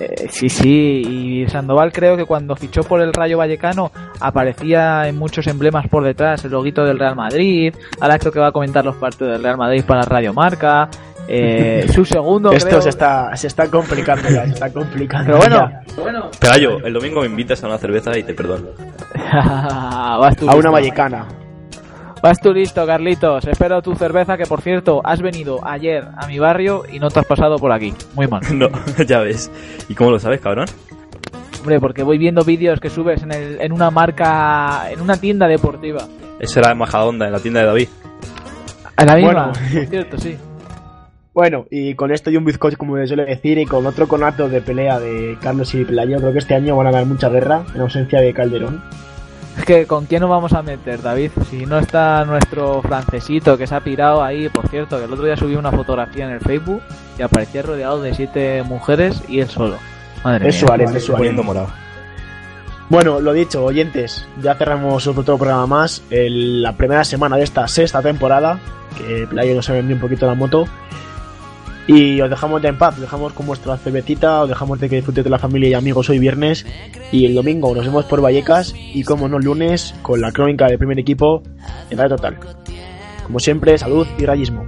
Eh, 0.00 0.26
sí, 0.28 0.48
sí, 0.48 1.02
y 1.44 1.48
Sandoval 1.48 1.92
creo 1.92 2.16
que 2.16 2.24
cuando 2.24 2.56
fichó 2.56 2.82
por 2.82 3.00
el 3.00 3.12
Rayo 3.12 3.38
Vallecano 3.38 3.92
aparecía 4.20 5.06
en 5.06 5.16
muchos 5.16 5.46
emblemas 5.46 5.86
por 5.88 6.02
detrás 6.02 6.44
el 6.44 6.50
loguito 6.50 6.84
del 6.84 6.98
Real 6.98 7.14
Madrid. 7.14 7.72
Ahora 8.00 8.18
creo 8.18 8.32
que 8.32 8.40
va 8.40 8.48
a 8.48 8.52
comentar 8.52 8.84
los 8.84 8.96
partidos 8.96 9.32
del 9.34 9.42
Real 9.44 9.56
Madrid 9.56 9.84
para 9.86 10.02
Radio 10.02 10.32
Marca. 10.34 10.88
Eh, 11.28 11.86
su 11.94 12.04
segundo 12.04 12.52
Esto 12.52 12.68
creo- 12.68 12.82
se 12.82 12.88
está, 12.90 13.34
se 13.36 13.46
está 13.46 13.70
complicando 13.70 14.28
ya, 14.28 14.44
se 14.46 14.52
está 14.54 14.72
complicando. 14.72 15.26
Pero 15.26 15.38
bueno, 15.38 15.70
bueno. 15.96 16.30
Pelayo, 16.40 16.84
el 16.84 16.92
domingo 16.92 17.20
me 17.20 17.26
invitas 17.26 17.62
a 17.62 17.68
una 17.68 17.78
cerveza 17.78 18.18
y 18.18 18.24
te 18.24 18.34
perdono. 18.34 18.66
vas 19.32 20.36
tú 20.36 20.50
A 20.50 20.54
una 20.56 20.70
vallecana. 20.70 21.26
Vas 22.24 22.40
tú 22.40 22.54
listo, 22.54 22.86
Carlitos. 22.86 23.46
Espero 23.46 23.82
tu 23.82 23.94
cerveza 23.96 24.38
que, 24.38 24.46
por 24.46 24.62
cierto, 24.62 25.02
has 25.04 25.20
venido 25.20 25.60
ayer 25.62 26.08
a 26.16 26.26
mi 26.26 26.38
barrio 26.38 26.84
y 26.90 26.98
no 26.98 27.10
te 27.10 27.20
has 27.20 27.26
pasado 27.26 27.58
por 27.58 27.70
aquí. 27.70 27.92
Muy 28.14 28.26
mal. 28.26 28.40
No, 28.54 28.70
ya 29.06 29.18
ves. 29.18 29.50
¿Y 29.90 29.94
cómo 29.94 30.10
lo 30.10 30.18
sabes, 30.18 30.40
cabrón? 30.40 30.64
Hombre, 31.60 31.80
porque 31.80 32.02
voy 32.02 32.16
viendo 32.16 32.42
vídeos 32.42 32.80
que 32.80 32.88
subes 32.88 33.22
en, 33.22 33.30
el, 33.30 33.60
en 33.60 33.72
una 33.72 33.90
marca, 33.90 34.90
en 34.90 35.02
una 35.02 35.18
tienda 35.18 35.46
deportiva. 35.46 36.08
Eso 36.40 36.60
era 36.60 36.72
en 36.72 36.78
Majadahonda, 36.78 37.26
en 37.26 37.32
la 37.32 37.40
tienda 37.40 37.60
de 37.60 37.66
David. 37.66 37.88
A 38.96 39.04
la 39.04 39.16
misma, 39.16 39.32
Bueno. 39.32 39.52
por 39.74 39.86
cierto, 39.86 40.16
sí. 40.16 40.38
Bueno, 41.34 41.66
y 41.70 41.94
con 41.94 42.10
esto 42.10 42.30
y 42.30 42.38
un 42.38 42.46
bizcocho, 42.46 42.78
como 42.78 42.96
se 42.96 43.06
suele 43.06 43.26
decir, 43.26 43.58
y 43.58 43.66
con 43.66 43.84
otro 43.84 44.08
conato 44.08 44.48
de 44.48 44.62
pelea 44.62 44.98
de 44.98 45.36
Carlos 45.42 45.74
y 45.74 45.84
Pelayo, 45.84 46.16
creo 46.16 46.32
que 46.32 46.38
este 46.38 46.54
año 46.54 46.74
van 46.74 46.86
a 46.86 46.90
dar 46.90 47.04
mucha 47.04 47.28
guerra 47.28 47.64
en 47.74 47.82
ausencia 47.82 48.22
de 48.22 48.32
Calderón. 48.32 48.82
Es 49.56 49.64
que, 49.64 49.86
¿con 49.86 50.06
quién 50.06 50.20
nos 50.20 50.30
vamos 50.30 50.52
a 50.52 50.62
meter, 50.62 51.00
David? 51.00 51.30
Si 51.48 51.64
no 51.64 51.78
está 51.78 52.24
nuestro 52.24 52.82
francesito 52.82 53.56
que 53.56 53.66
se 53.66 53.74
ha 53.74 53.80
pirado 53.80 54.22
ahí, 54.22 54.48
por 54.48 54.68
cierto, 54.68 54.98
que 54.98 55.04
el 55.04 55.12
otro 55.12 55.24
día 55.24 55.36
subí 55.36 55.54
una 55.54 55.70
fotografía 55.70 56.24
en 56.26 56.32
el 56.32 56.40
Facebook 56.40 56.82
y 57.18 57.22
aparecía 57.22 57.62
rodeado 57.62 58.02
de 58.02 58.14
siete 58.14 58.62
mujeres 58.64 59.22
y 59.28 59.40
él 59.40 59.48
solo. 59.48 59.76
Madre 60.24 60.48
Es 60.48 60.56
mía. 60.56 60.66
Suárez, 60.66 60.90
Me 60.90 60.96
es 60.96 61.02
estoy 61.02 61.06
Suárez. 61.06 61.18
poniendo 61.20 61.42
morado. 61.44 61.68
Bueno, 62.90 63.20
lo 63.20 63.32
dicho, 63.32 63.64
oyentes, 63.64 64.26
ya 64.42 64.54
cerramos 64.56 65.06
otro 65.06 65.38
programa 65.38 65.66
más, 65.66 66.02
el- 66.10 66.60
la 66.62 66.72
primera 66.72 67.04
semana 67.04 67.36
de 67.36 67.44
esta 67.44 67.66
sexta 67.68 68.02
temporada, 68.02 68.58
que 68.98 69.26
Pelayo 69.28 69.54
nos 69.54 69.70
ha 69.70 69.74
vendido 69.74 69.94
un 69.94 70.00
poquito 70.02 70.26
la 70.26 70.34
moto. 70.34 70.66
Y 71.86 72.20
os 72.20 72.30
dejamos 72.30 72.62
ya 72.62 72.70
en 72.70 72.78
paz, 72.78 72.94
os 72.94 73.02
dejamos 73.02 73.32
con 73.34 73.46
vuestra 73.46 73.76
cervecita, 73.76 74.42
os 74.42 74.48
dejamos 74.48 74.80
de 74.80 74.88
que 74.88 74.96
disfrutéis 74.96 75.24
de 75.24 75.30
la 75.30 75.38
familia 75.38 75.68
y 75.68 75.74
amigos 75.74 76.08
hoy 76.08 76.18
viernes. 76.18 76.64
Y 77.12 77.26
el 77.26 77.34
domingo 77.34 77.74
nos 77.74 77.84
vemos 77.84 78.06
por 78.06 78.22
Vallecas 78.22 78.74
y 78.76 79.04
como 79.04 79.28
no 79.28 79.38
lunes 79.38 79.94
con 80.02 80.20
la 80.20 80.32
crónica 80.32 80.66
del 80.66 80.78
primer 80.78 80.98
equipo 80.98 81.42
en 81.90 81.98
Radio 81.98 82.16
Total. 82.16 82.38
Como 83.24 83.38
siempre, 83.38 83.76
salud 83.76 84.06
y 84.18 84.24
rayismo. 84.24 84.64